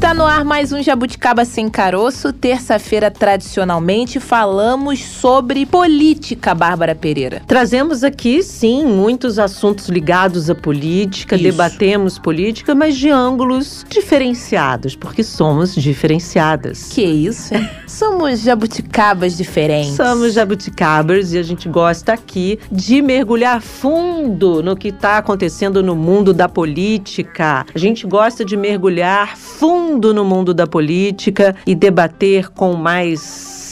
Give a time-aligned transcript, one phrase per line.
[0.00, 2.32] Está no ar mais um Jabuticaba Sem Caroço.
[2.32, 7.42] Terça-feira, tradicionalmente, falamos sobre política, Bárbara Pereira.
[7.46, 11.44] Trazemos aqui, sim, muitos assuntos ligados à política, Isso.
[11.44, 16.88] debatemos política, mas de ângulos diferenciados, porque somos diferenciadas.
[16.88, 17.52] Que isso?
[17.86, 19.96] Somos jabuticabas diferentes.
[19.96, 25.96] Somos jabuticabers e a gente gosta aqui de mergulhar fundo no que está acontecendo no
[25.96, 27.66] mundo da política.
[27.74, 33.69] A gente gosta de mergulhar fundo no mundo da política e debater com mais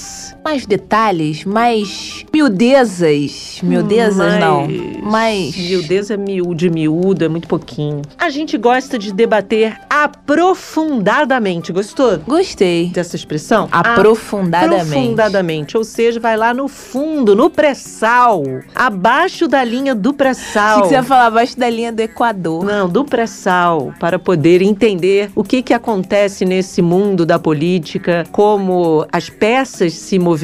[0.48, 3.61] Mais detalhes, mais miudezas.
[3.62, 4.41] Miudezas, mais...
[4.41, 4.66] não.
[5.02, 5.55] Mais.
[5.55, 8.01] Miudeza é miúde, miúdo, é muito pouquinho.
[8.16, 11.70] A gente gosta de debater aprofundadamente.
[11.70, 12.87] Gostou Gostei.
[12.89, 13.69] dessa expressão?
[13.70, 14.80] Aprofundadamente.
[14.87, 18.42] Aprofundadamente, ou seja, vai lá no fundo, no pré-sal,
[18.75, 20.81] abaixo da linha do pré-sal.
[20.81, 22.65] que você ia falar abaixo da linha do Equador.
[22.65, 29.06] Não, do pré-sal, para poder entender o que, que acontece nesse mundo da política, como
[29.12, 30.38] as peças se movimentam,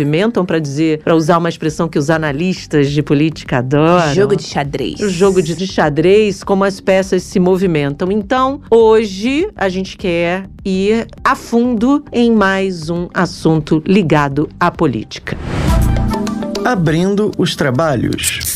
[0.45, 4.15] para dizer, para usar uma expressão que os analistas de política adoram.
[4.15, 5.01] Jogo de xadrez.
[5.01, 8.11] O jogo de de xadrez, como as peças se movimentam.
[8.11, 15.37] Então, hoje a gente quer ir a fundo em mais um assunto ligado à política.
[16.65, 18.54] Abrindo os trabalhos.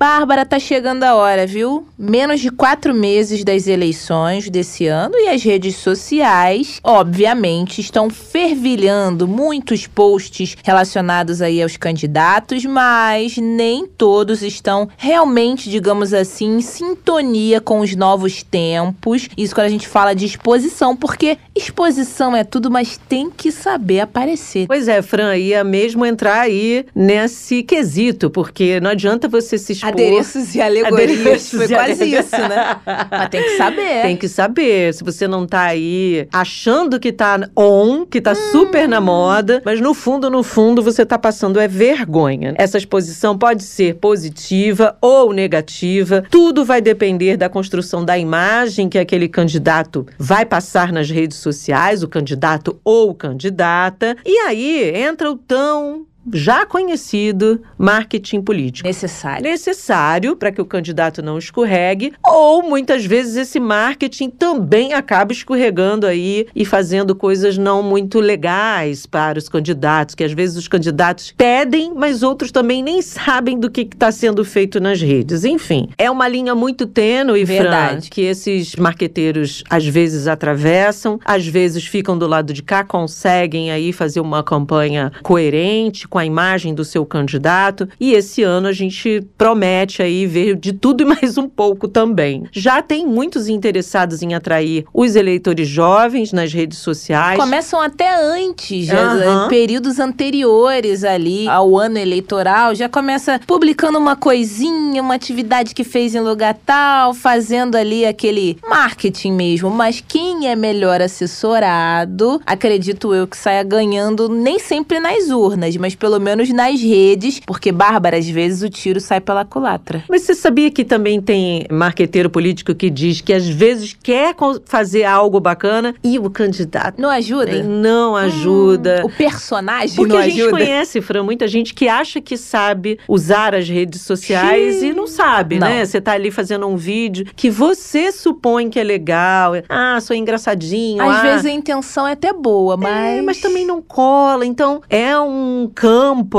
[0.00, 1.86] Bárbara, tá chegando a hora, viu?
[1.98, 9.28] Menos de quatro meses das eleições desse ano e as redes sociais, obviamente, estão fervilhando
[9.28, 17.60] muitos posts relacionados aí aos candidatos, mas nem todos estão realmente, digamos assim, em sintonia
[17.60, 19.28] com os novos tempos.
[19.36, 24.00] Isso quando a gente fala de exposição, porque exposição é tudo, mas tem que saber
[24.00, 24.66] aparecer.
[24.66, 29.89] Pois é, Fran, ia mesmo entrar aí nesse quesito, porque não adianta você se.
[29.92, 31.20] Adereços e alegorias.
[31.20, 32.26] Adereços Foi e quase alegorias.
[32.26, 32.80] isso, né?
[33.10, 34.02] Mas tem que saber.
[34.02, 34.94] Tem que saber.
[34.94, 39.80] Se você não tá aí achando que tá on, que tá super na moda, mas
[39.80, 42.54] no fundo, no fundo, você tá passando é vergonha.
[42.56, 46.24] Essa exposição pode ser positiva ou negativa.
[46.30, 52.02] Tudo vai depender da construção da imagem que aquele candidato vai passar nas redes sociais,
[52.02, 54.16] o candidato ou candidata.
[54.24, 59.42] E aí entra o tão já conhecido marketing político Necessário.
[59.42, 66.06] necessário para que o candidato não escorregue, ou muitas vezes esse marketing também acaba escorregando
[66.06, 71.32] aí e fazendo coisas não muito legais para os candidatos, que às vezes os candidatos
[71.36, 75.44] pedem, mas outros também nem sabem do que está sendo feito nas redes.
[75.44, 81.84] Enfim, é uma linha muito tênue, Fran, que esses marqueteiros às vezes atravessam, às vezes
[81.84, 86.84] ficam do lado de cá, conseguem aí fazer uma campanha coerente com a imagem do
[86.84, 87.88] seu candidato.
[87.98, 92.44] E esse ano a gente promete aí ver de tudo e mais um pouco também.
[92.52, 97.38] Já tem muitos interessados em atrair os eleitores jovens nas redes sociais.
[97.38, 99.48] Começam até antes, já, Aham.
[99.48, 106.14] períodos anteriores ali ao ano eleitoral, já começa publicando uma coisinha, uma atividade que fez
[106.14, 109.70] em lugar tal, fazendo ali aquele marketing mesmo.
[109.70, 115.94] Mas quem é melhor assessorado, acredito eu que saia ganhando nem sempre nas urnas, mas
[116.00, 120.02] pelo menos nas redes, porque Bárbara, às vezes o tiro sai pela culatra.
[120.08, 124.34] Mas você sabia que também tem marqueteiro político que diz que às vezes quer
[124.64, 127.62] fazer algo bacana e o candidato Não ajuda?
[127.62, 129.02] não ajuda.
[129.04, 130.50] O personagem Porque não a gente ajuda?
[130.56, 135.58] conhece, Fran, muita gente que acha que sabe usar as redes sociais e não sabe,
[135.58, 135.68] Não.
[135.68, 135.84] né?
[135.84, 139.52] Você tá ali fazendo um vídeo que você supõe que é legal.
[139.68, 141.02] Ah, sou engraçadinho.
[141.02, 143.18] Às ah, vezes a intenção é até boa, mas.
[143.18, 144.46] é, mas também não cola.
[144.46, 145.89] Então, é um campo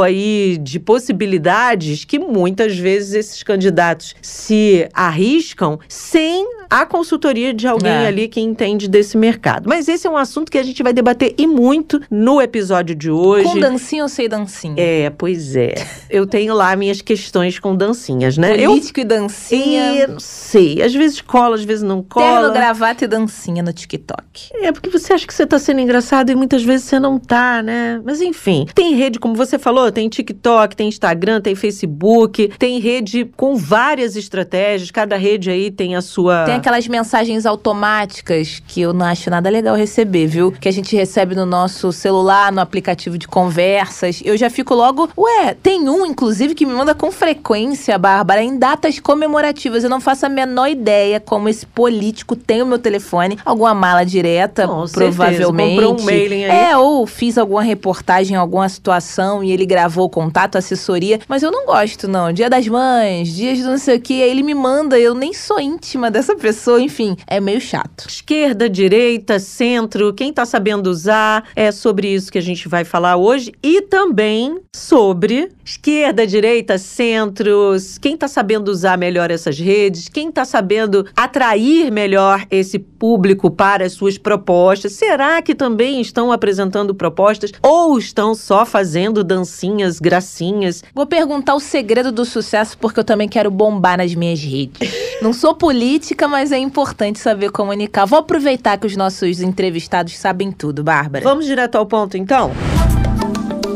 [0.01, 7.91] aí de possibilidades que muitas vezes esses candidatos se arriscam sem a consultoria de alguém
[7.91, 8.07] É.
[8.07, 9.67] ali que entende desse mercado.
[9.67, 13.11] Mas esse é um assunto que a gente vai debater e muito no episódio de
[13.11, 13.43] hoje.
[13.43, 14.75] Com dancinha ou sem dancinha?
[14.77, 15.75] É, pois é.
[16.09, 18.57] Eu tenho lá minhas questões com dancinhas, né?
[18.65, 19.95] Político e dancinha.
[19.95, 20.81] Eu não sei.
[20.81, 22.49] Às vezes cola, às vezes não Terno, cola.
[22.53, 24.49] gravata e dancinha no TikTok.
[24.53, 27.61] É, porque você acha que você tá sendo engraçado e muitas vezes você não tá,
[27.61, 28.01] né?
[28.05, 33.25] Mas enfim, tem rede, como você falou, tem TikTok, tem Instagram, tem Facebook, tem rede
[33.35, 36.45] com várias estratégias, cada rede aí tem a sua...
[36.45, 40.51] Tem aquelas mensagens automáticas que eu não acho nada legal receber, viu?
[40.51, 44.21] Que a gente recebe no nosso celular, no aplicativo de conversas.
[44.23, 48.57] Eu já fico logo, ué, tem um, inclusive, que me manda com frequência, Bárbara, em
[48.57, 49.83] datas comemorativas.
[49.83, 54.05] Eu não faço a menor ideia como esse político tem o meu telefone, alguma mala
[54.05, 55.75] direta, com provavelmente.
[55.75, 56.71] Comprou um mailing aí.
[56.71, 61.19] É, ou fiz alguma reportagem, alguma situação e ele gravou o contato, assessoria.
[61.27, 62.31] Mas eu não gosto, não.
[62.31, 65.33] Dia das mães, dias do não sei o que, aí ele me manda, eu nem
[65.33, 68.07] sou íntima dessa pessoa, enfim, é meio chato.
[68.07, 73.17] Esquerda, direita, centro, quem tá sabendo usar, é sobre isso que a gente vai falar
[73.17, 80.31] hoje e também sobre esquerda, direita, centros, quem tá sabendo usar melhor essas redes, quem
[80.31, 84.93] tá sabendo atrair melhor esse público para as suas propostas.
[84.93, 90.83] Será que também estão apresentando propostas ou estão só fazendo dancinhas, gracinhas?
[90.93, 94.91] Vou perguntar o segredo do sucesso porque eu também quero bombar nas minhas redes.
[95.21, 98.05] Não sou política, mas é importante saber comunicar.
[98.05, 101.23] Vou aproveitar que os nossos entrevistados sabem tudo, Bárbara.
[101.23, 102.51] Vamos direto ao ponto então?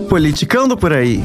[0.09, 1.23] Politicando por aí.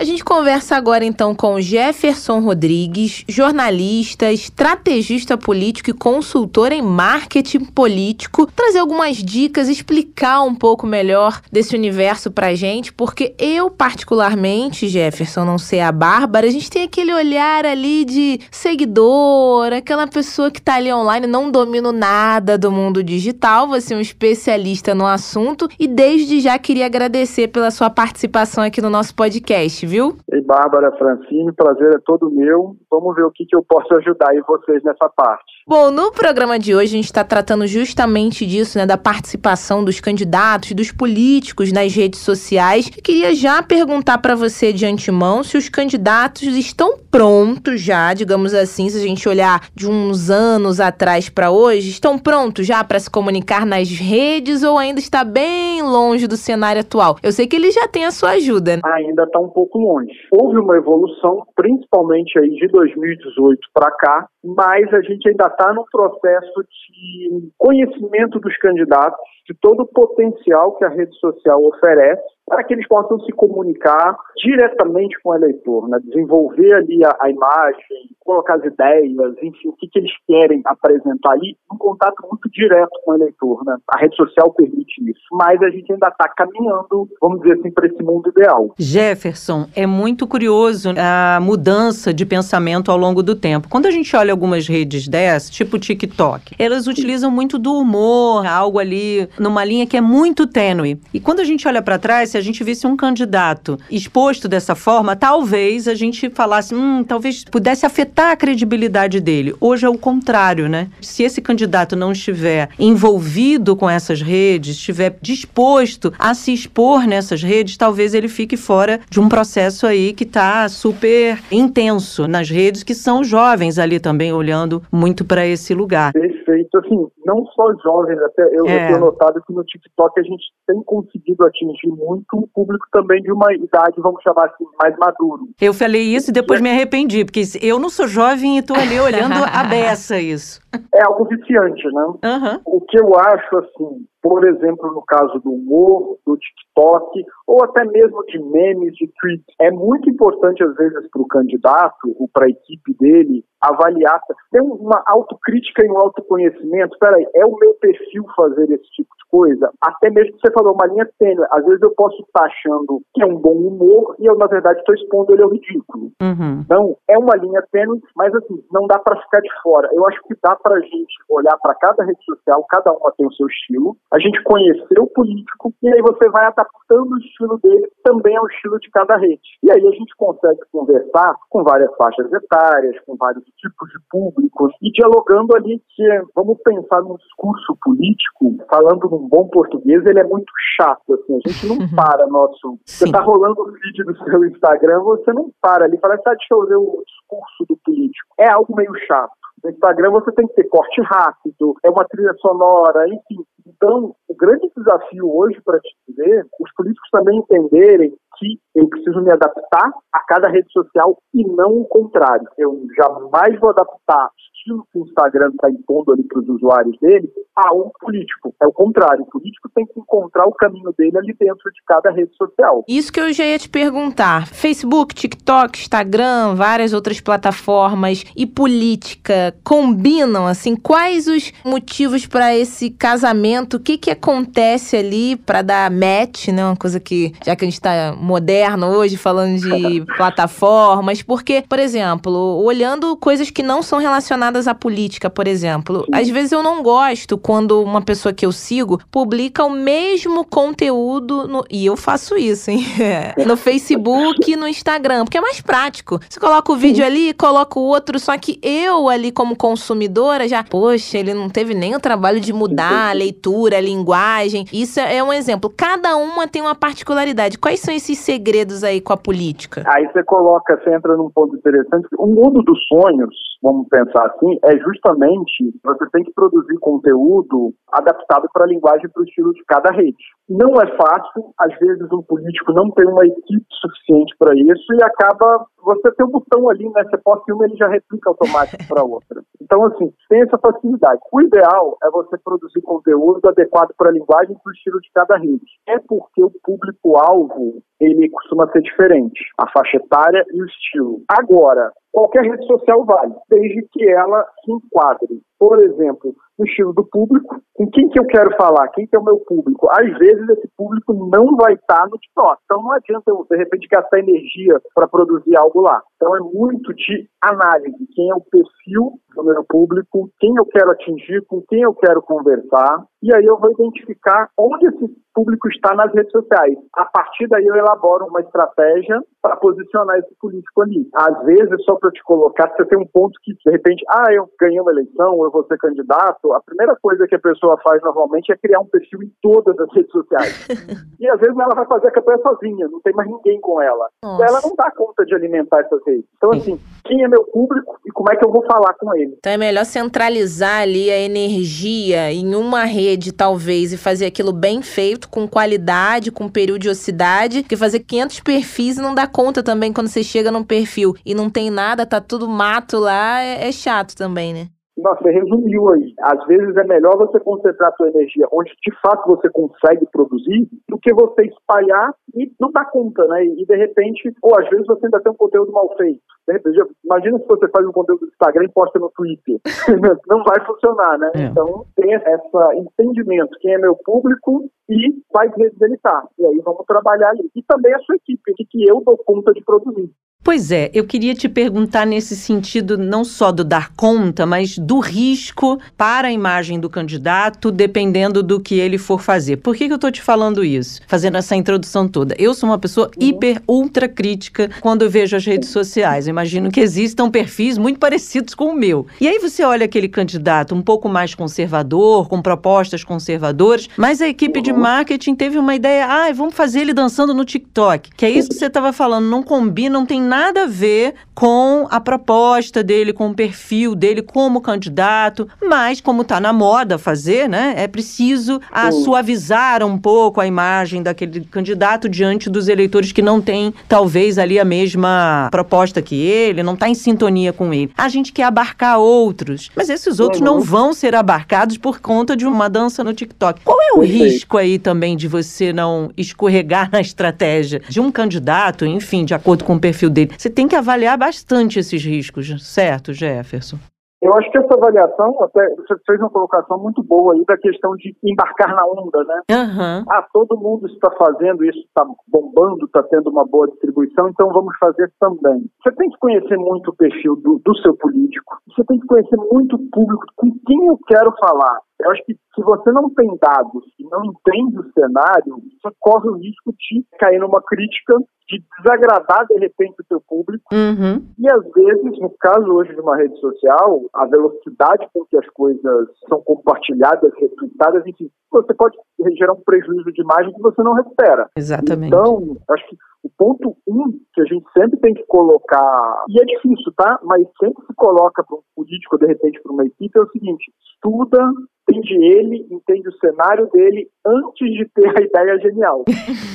[0.00, 7.64] A gente conversa agora então com Jefferson Rodrigues, jornalista, estrategista político e consultor em marketing
[7.64, 14.86] político, trazer algumas dicas, explicar um pouco melhor desse universo pra gente, porque eu particularmente,
[14.86, 20.48] Jefferson, não sei a Bárbara, a gente tem aquele olhar ali de seguidor, aquela pessoa
[20.48, 25.06] que tá ali online, não domino nada do mundo digital, você é um especialista no
[25.06, 30.16] assunto e desde já queria agradecer pela sua participação aqui no nosso podcast viu?
[30.32, 32.76] Ei, Bárbara Francine, prazer é todo meu.
[32.90, 35.58] Vamos ver o que, que eu posso ajudar aí vocês nessa parte.
[35.66, 40.00] Bom, no programa de hoje a gente está tratando justamente disso, né, da participação dos
[40.00, 42.90] candidatos, dos políticos nas redes sociais.
[42.96, 48.54] Eu queria já perguntar para você de antemão se os candidatos estão prontos já, digamos
[48.54, 52.98] assim, se a gente olhar de uns anos atrás para hoje, estão prontos já para
[52.98, 57.16] se comunicar nas redes ou ainda está bem longe do cenário atual?
[57.22, 58.76] Eu sei que ele já tem a sua ajuda.
[58.76, 58.82] Né?
[58.84, 60.12] Ainda está um pouco longe.
[60.32, 65.84] Houve uma evolução, principalmente aí de 2018 para cá, mas a gente ainda está no
[65.90, 72.64] processo de conhecimento dos candidatos, de todo o potencial que a rede social oferece para
[72.64, 75.98] que eles possam se comunicar diretamente com o eleitor, né?
[76.04, 81.32] desenvolver ali a, a, imagem, colocar as ideias, enfim, o que, que eles querem apresentar
[81.32, 83.64] ali, um contato muito direto com o eleitor.
[83.64, 83.76] Né?
[83.88, 87.86] A rede social permite isso, mas a gente ainda está caminhando, vamos dizer assim, para
[87.86, 88.74] esse mundo ideal.
[88.78, 93.68] Jefferson, é muito curioso a mudança de pensamento ao longo do tempo.
[93.68, 98.78] Quando a gente olha algumas redes dessas, tipo TikTok, elas utilizam muito do humor, algo
[98.78, 101.00] ali numa linha que é muito tênue.
[101.12, 105.16] E quando a gente olha para trás, a gente visse um candidato exposto dessa forma,
[105.16, 109.54] talvez a gente falasse, hum, talvez pudesse afetar a credibilidade dele.
[109.60, 110.88] Hoje é o contrário, né?
[111.00, 117.42] Se esse candidato não estiver envolvido com essas redes, estiver disposto a se expor nessas
[117.42, 122.82] redes, talvez ele fique fora de um processo aí que está super intenso nas redes,
[122.82, 126.12] que são jovens ali também olhando muito para esse lugar.
[126.12, 126.78] Perfeito.
[126.78, 128.84] Assim, não só jovens, até eu, é.
[128.84, 133.22] eu tenho notado que no TikTok a gente tem conseguido atingir muito um público também
[133.22, 135.48] de uma idade, vamos chamar assim, mais maduro.
[135.60, 138.98] Eu falei isso e depois me arrependi, porque eu não sou jovem e estou ali
[139.00, 140.60] olhando a beça isso.
[140.94, 142.04] É algo viciante, né?
[142.04, 142.60] Uhum.
[142.66, 147.84] O que eu acho, assim, por exemplo, no caso do humor, do TikTok, ou até
[147.84, 152.46] mesmo de memes, de tweets, é muito importante, às vezes, para o candidato ou para
[152.46, 154.20] a equipe dele avaliar,
[154.52, 156.96] ter uma autocrítica e um autoconhecimento.
[156.98, 159.70] Peraí, é o meu perfil fazer esse tipo de coisa?
[159.80, 161.44] Até mesmo que você falou, uma linha tênue.
[161.50, 164.78] Às vezes eu posso estar achando que é um bom humor e eu, na verdade,
[164.78, 166.12] estou expondo ele ao ridículo.
[166.22, 166.60] Uhum.
[166.64, 169.88] Então, é uma linha tênue, mas assim, não dá para ficar de fora.
[169.92, 173.26] Eu acho que dá para a gente olhar para cada rede social, cada uma tem
[173.26, 177.58] o seu estilo, a gente conhecer o político e aí você vai adaptando o estilo
[177.58, 179.58] dele também ao estilo de cada rede.
[179.62, 184.72] E aí a gente consegue conversar com várias faixas etárias, com vários tipos de públicos
[184.82, 190.24] e dialogando ali que, vamos pensar num discurso político, falando num bom português, ele é
[190.24, 191.94] muito chato, assim, a gente não uhum.
[191.94, 192.78] para nosso...
[192.86, 193.06] Sim.
[193.06, 196.54] Você tá rolando o vídeo do seu Instagram, você não para ali, fala, ah, deixa
[196.54, 198.34] eu ver o discurso do político.
[198.38, 199.32] É algo meio chato.
[199.62, 203.42] No Instagram você tem que ter corte rápido, é uma trilha sonora, enfim.
[203.66, 209.20] Então, o grande desafio hoje para te dizer, os políticos também entenderem que eu preciso
[209.20, 212.48] me adaptar a cada rede social e não o contrário.
[212.56, 214.30] Eu jamais vou adaptar
[214.68, 218.54] estilo que o Instagram está impondo ali para os usuários dele a um político.
[218.62, 222.10] É o contrário, o político tem que encontrar o caminho dele ali dentro de cada
[222.10, 222.84] rede social.
[222.86, 224.46] Isso que eu já ia te perguntar.
[224.46, 230.76] Facebook, TikTok, Instagram, várias outras plataformas e política combinam assim?
[230.76, 233.74] Quais os motivos para esse casamento?
[233.74, 236.64] O que que acontece ali para dar match, né?
[236.64, 241.78] Uma coisa que já que a gente está moderno hoje falando de plataformas, porque, por
[241.78, 242.32] exemplo,
[242.62, 247.38] olhando coisas que não são relacionadas à política, por exemplo, às vezes eu não gosto
[247.38, 252.70] quando uma pessoa que eu sigo publica o mesmo conteúdo no, e eu faço isso,
[252.70, 252.80] hein?
[253.46, 256.18] no Facebook e no Instagram, porque é mais prático.
[256.28, 260.64] Você coloca o vídeo ali, coloca o outro, só que eu ali como consumidora já,
[260.64, 264.64] poxa, ele não teve nem o trabalho de mudar a leitura, a linguagem.
[264.72, 265.72] Isso é um exemplo.
[265.76, 267.58] Cada uma tem uma particularidade.
[267.58, 269.82] Quais são esses segredos aí com a política?
[269.86, 272.08] Aí você coloca, você entra num ponto interessante.
[272.18, 278.48] O mundo dos sonhos, vamos pensar assim, é justamente você tem que produzir conteúdo adaptado
[278.52, 280.16] para a linguagem e para o estilo de cada rede.
[280.48, 285.02] Não é fácil, às vezes um político não tem uma equipe suficiente para isso e
[285.02, 287.02] acaba você tem um botão ali, né?
[287.04, 289.42] Você posta uma, ele já replica automático para outra.
[289.60, 291.20] Então, assim, tem essa facilidade.
[291.30, 295.10] O ideal é você produzir conteúdo adequado para a linguagem e para o estilo de
[295.12, 295.66] cada rede.
[295.86, 299.44] É porque o público-alvo, ele costuma ser diferente.
[299.58, 301.20] A faixa etária e o estilo.
[301.28, 305.40] Agora, qualquer rede social vale, desde que ela se enquadre.
[305.58, 309.18] Por exemplo, no estilo do público, com quem que eu quero falar, quem que é
[309.18, 309.88] o meu público.
[309.90, 313.86] Às vezes esse público não vai estar no TikTok, então não adianta eu, de repente,
[313.88, 316.02] gastar energia para produzir algo lá.
[316.16, 320.90] Então é muito de análise, quem é o perfil do meu público, quem eu quero
[320.90, 325.94] atingir, com quem eu quero conversar, e aí eu vou identificar onde esse público está
[325.94, 326.76] nas redes sociais.
[326.94, 331.08] A partir daí eu elaboro uma estratégia para posicionar esse político ali.
[331.14, 334.48] Às vezes, só para te colocar, você tem um ponto que, de repente, ah, eu
[334.60, 338.52] ganhei uma eleição, eu vou ser candidato, a primeira coisa que a pessoa faz normalmente
[338.52, 340.68] é criar um perfil em todas as redes sociais.
[341.18, 344.08] e às vezes ela vai fazer a campanha sozinha, não tem mais ninguém com ela.
[344.22, 344.44] Nossa.
[344.44, 346.24] Ela não dá conta de alimentar essas redes.
[346.36, 349.34] Então, assim, quem é meu público e como é que eu vou falar com ele?
[349.38, 354.82] Então é melhor centralizar ali a energia em uma rede, talvez, e fazer aquilo bem
[354.82, 360.08] feito, com qualidade, com periodicidade, que fazer 500 perfis e não dá conta também quando
[360.08, 364.14] você chega num perfil e não tem nada, tá tudo mato lá, é, é chato
[364.14, 364.68] também, né?
[364.98, 366.12] Nossa, você resumiu aí.
[366.20, 370.98] Às vezes é melhor você concentrar sua energia onde de fato você consegue produzir do
[370.98, 373.44] que você espalhar e não dar conta, né?
[373.44, 376.37] E de repente, ou às vezes você ainda tem um conteúdo mal feito.
[376.48, 379.60] De repente, imagina se você faz um conteúdo do Instagram e posta no Twitter.
[380.26, 381.30] não vai funcionar, né?
[381.34, 381.42] É.
[381.42, 382.30] Então, tem esse
[382.74, 383.50] entendimento.
[383.60, 386.26] Quem é meu público e quais redes ele tá.
[386.38, 387.50] E aí vamos trabalhar ali.
[387.54, 390.10] E também a sua equipe, o que eu dou conta de produzir.
[390.42, 394.98] Pois é, eu queria te perguntar nesse sentido não só do dar conta, mas do
[394.98, 399.58] risco para a imagem do candidato, dependendo do que ele for fazer.
[399.58, 401.02] Por que, que eu estou te falando isso?
[401.06, 402.34] Fazendo essa introdução toda.
[402.38, 403.28] Eu sou uma pessoa uhum.
[403.28, 406.28] hiper, ultra crítica quando eu vejo as redes sociais.
[406.38, 409.06] Imagino que existam perfis muito parecidos com o meu.
[409.20, 414.28] E aí você olha aquele candidato um pouco mais conservador, com propostas conservadoras, mas a
[414.28, 414.78] equipe de uhum.
[414.78, 418.10] marketing teve uma ideia, ah, vamos fazer ele dançando no TikTok.
[418.16, 421.14] Que é isso que você estava falando, não combina, não tem nada nada a ver
[421.34, 426.98] com a proposta dele, com o perfil dele como candidato, mas como está na moda
[426.98, 427.74] fazer, né?
[427.76, 433.40] É preciso a, suavizar um pouco a imagem daquele candidato diante dos eleitores que não
[433.40, 437.90] têm, talvez, ali a mesma proposta que ele, não está em sintonia com ele.
[437.96, 440.46] A gente quer abarcar outros, mas esses outros uhum.
[440.46, 443.62] não vão ser abarcados por conta de uma dança no TikTok.
[443.64, 448.84] Qual é o risco aí também de você não escorregar na estratégia de um candidato,
[448.84, 450.32] enfim, de acordo com o perfil dele?
[450.36, 453.78] Você tem que avaliar bastante esses riscos, certo, Jefferson?
[454.20, 457.94] Eu acho que essa avaliação, até você fez uma colocação muito boa aí da questão
[457.94, 459.42] de embarcar na onda, né?
[459.50, 460.04] Uhum.
[460.08, 464.76] Ah, todo mundo está fazendo isso, está bombando, está tendo uma boa distribuição, então vamos
[464.78, 465.70] fazer também.
[465.82, 469.36] Você tem que conhecer muito o perfil do, do seu político, você tem que conhecer
[469.36, 471.78] muito o público, com quem eu quero falar.
[472.00, 476.28] Eu acho que se você não tem dados e não entende o cenário, você corre
[476.28, 478.16] o risco de cair numa crítica,
[478.48, 480.64] de desagradar de repente o seu público.
[480.72, 481.26] Uhum.
[481.38, 485.48] E às vezes, no caso hoje de uma rede social, a velocidade com que as
[485.50, 488.96] coisas são compartilhadas, retweetadas, enfim, você pode
[489.36, 491.50] gerar um prejuízo de imagem que você não recupera.
[491.56, 492.14] Exatamente.
[492.14, 492.96] Então, acho que
[493.28, 497.18] o ponto um que a gente sempre tem que colocar, e é difícil, tá?
[497.22, 500.72] Mas sempre se coloca para um político, de repente, para uma equipe, é o seguinte:
[500.94, 501.52] estuda
[501.88, 506.04] entende ele, entende o cenário dele antes de ter a ideia genial.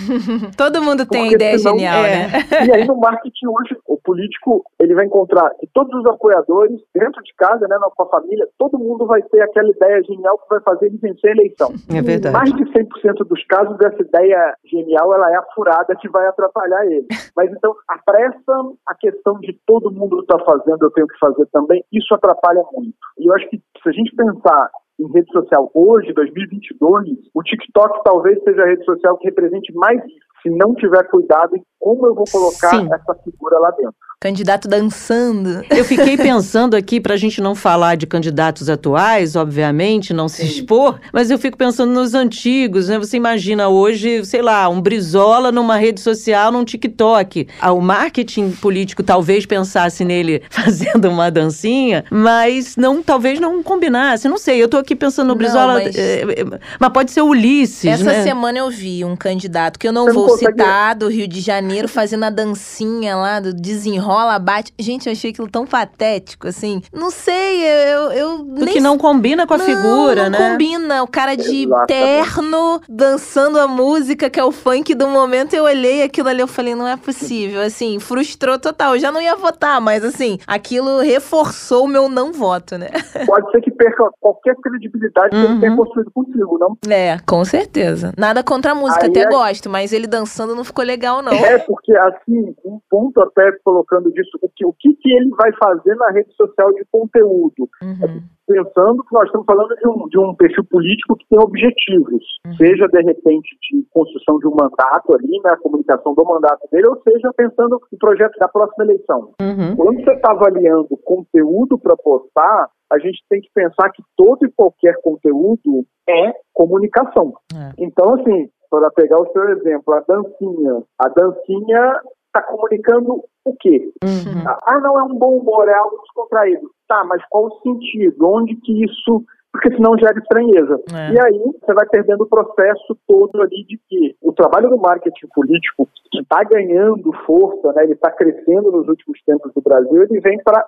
[0.55, 2.27] Todo mundo tem Porque ideia senão, genial, é.
[2.27, 2.29] né?
[2.67, 7.21] E aí no marketing hoje, o político, ele vai encontrar que todos os apoiadores, dentro
[7.23, 10.61] de casa, né, com a família, todo mundo vai ter aquela ideia genial que vai
[10.61, 11.73] fazer ele vencer a eleição.
[11.89, 12.33] É verdade.
[12.33, 16.62] Mais de 100% dos casos, essa ideia genial, ela é a furada que vai atrapalhar
[16.85, 17.07] ele.
[17.35, 18.53] Mas então, a pressa,
[18.87, 22.95] a questão de todo mundo está fazendo, eu tenho que fazer também, isso atrapalha muito.
[23.17, 28.03] E eu acho que se a gente pensar em rede social hoje, 2022, o TikTok
[28.03, 32.07] talvez seja a rede social que represente mais isso se não tiver cuidado em como
[32.07, 32.87] eu vou colocar Sim.
[32.93, 33.93] essa figura lá dentro.
[34.21, 35.65] Candidato dançando.
[35.69, 40.45] Eu fiquei pensando aqui, para a gente não falar de candidatos atuais, obviamente, não se
[40.45, 42.97] expor, mas eu fico pensando nos antigos, né?
[42.97, 47.49] Você imagina hoje, sei lá, um Brizola numa rede social, num TikTok.
[47.59, 54.29] Ah, o marketing político talvez pensasse nele fazendo uma dancinha, mas não, talvez não combinasse.
[54.29, 55.97] Não sei, eu tô aqui pensando no Brizola, não, mas...
[55.97, 56.45] É, é,
[56.79, 56.93] mas...
[56.93, 58.23] pode ser Ulisses, Essa né?
[58.23, 62.23] semana eu vi um candidato que eu não vou citar, do Rio de Janeiro, fazendo
[62.23, 64.73] a dancinha lá do desenrola, bate.
[64.79, 66.81] Gente, eu achei aquilo tão patético, assim.
[66.93, 68.11] Não sei, eu.
[68.11, 68.73] eu nem...
[68.73, 70.39] que não combina com a não, figura, não né?
[70.39, 71.03] Não combina.
[71.03, 71.87] O cara de Exatamente.
[71.87, 75.53] terno dançando a música que é o funk do momento.
[75.53, 77.61] Eu olhei aquilo ali, eu falei, não é possível.
[77.61, 78.95] Assim, frustrou total.
[78.95, 82.89] Eu já não ia votar, mas assim, aquilo reforçou o meu não voto, né?
[83.25, 85.41] Pode ser que perca qualquer credibilidade uhum.
[85.41, 85.77] que ele tenha uhum.
[85.77, 86.77] construído contigo, não?
[86.89, 88.13] É, com certeza.
[88.17, 89.29] Nada contra a música, Aí até é...
[89.29, 91.33] gosto, mas ele dançando não ficou legal, não.
[91.33, 95.51] É, porque assim, um ponto até colocando disso, o que, o que, que ele vai
[95.61, 97.69] fazer na rede social de conteúdo?
[97.81, 98.23] Uhum.
[98.47, 102.55] Pensando que nós estamos falando de um, de um perfil político que tem objetivos, uhum.
[102.55, 106.87] seja de repente de construção de um mandato ali, né, a comunicação do mandato dele,
[106.89, 109.31] ou seja pensando no projeto da próxima eleição.
[109.41, 109.75] Uhum.
[109.75, 114.51] Quando você está avaliando conteúdo para postar, a gente tem que pensar que todo e
[114.51, 117.33] qualquer conteúdo é comunicação.
[117.55, 117.71] É.
[117.79, 120.81] Então, assim, para pegar o seu exemplo, a dancinha.
[120.97, 123.91] A dancinha está comunicando o quê?
[124.03, 124.43] Uhum.
[124.65, 126.71] Ah, não, é um bom humor, é algo descontraído.
[126.87, 128.27] Tá, mas qual o sentido?
[128.27, 130.81] Onde que isso porque senão gera estranheza.
[130.91, 131.13] É.
[131.13, 135.27] E aí você vai perdendo o processo todo ali de que o trabalho do marketing
[135.31, 140.19] político, que está ganhando força, né, ele está crescendo nos últimos tempos do Brasil, ele
[140.21, 140.65] vem para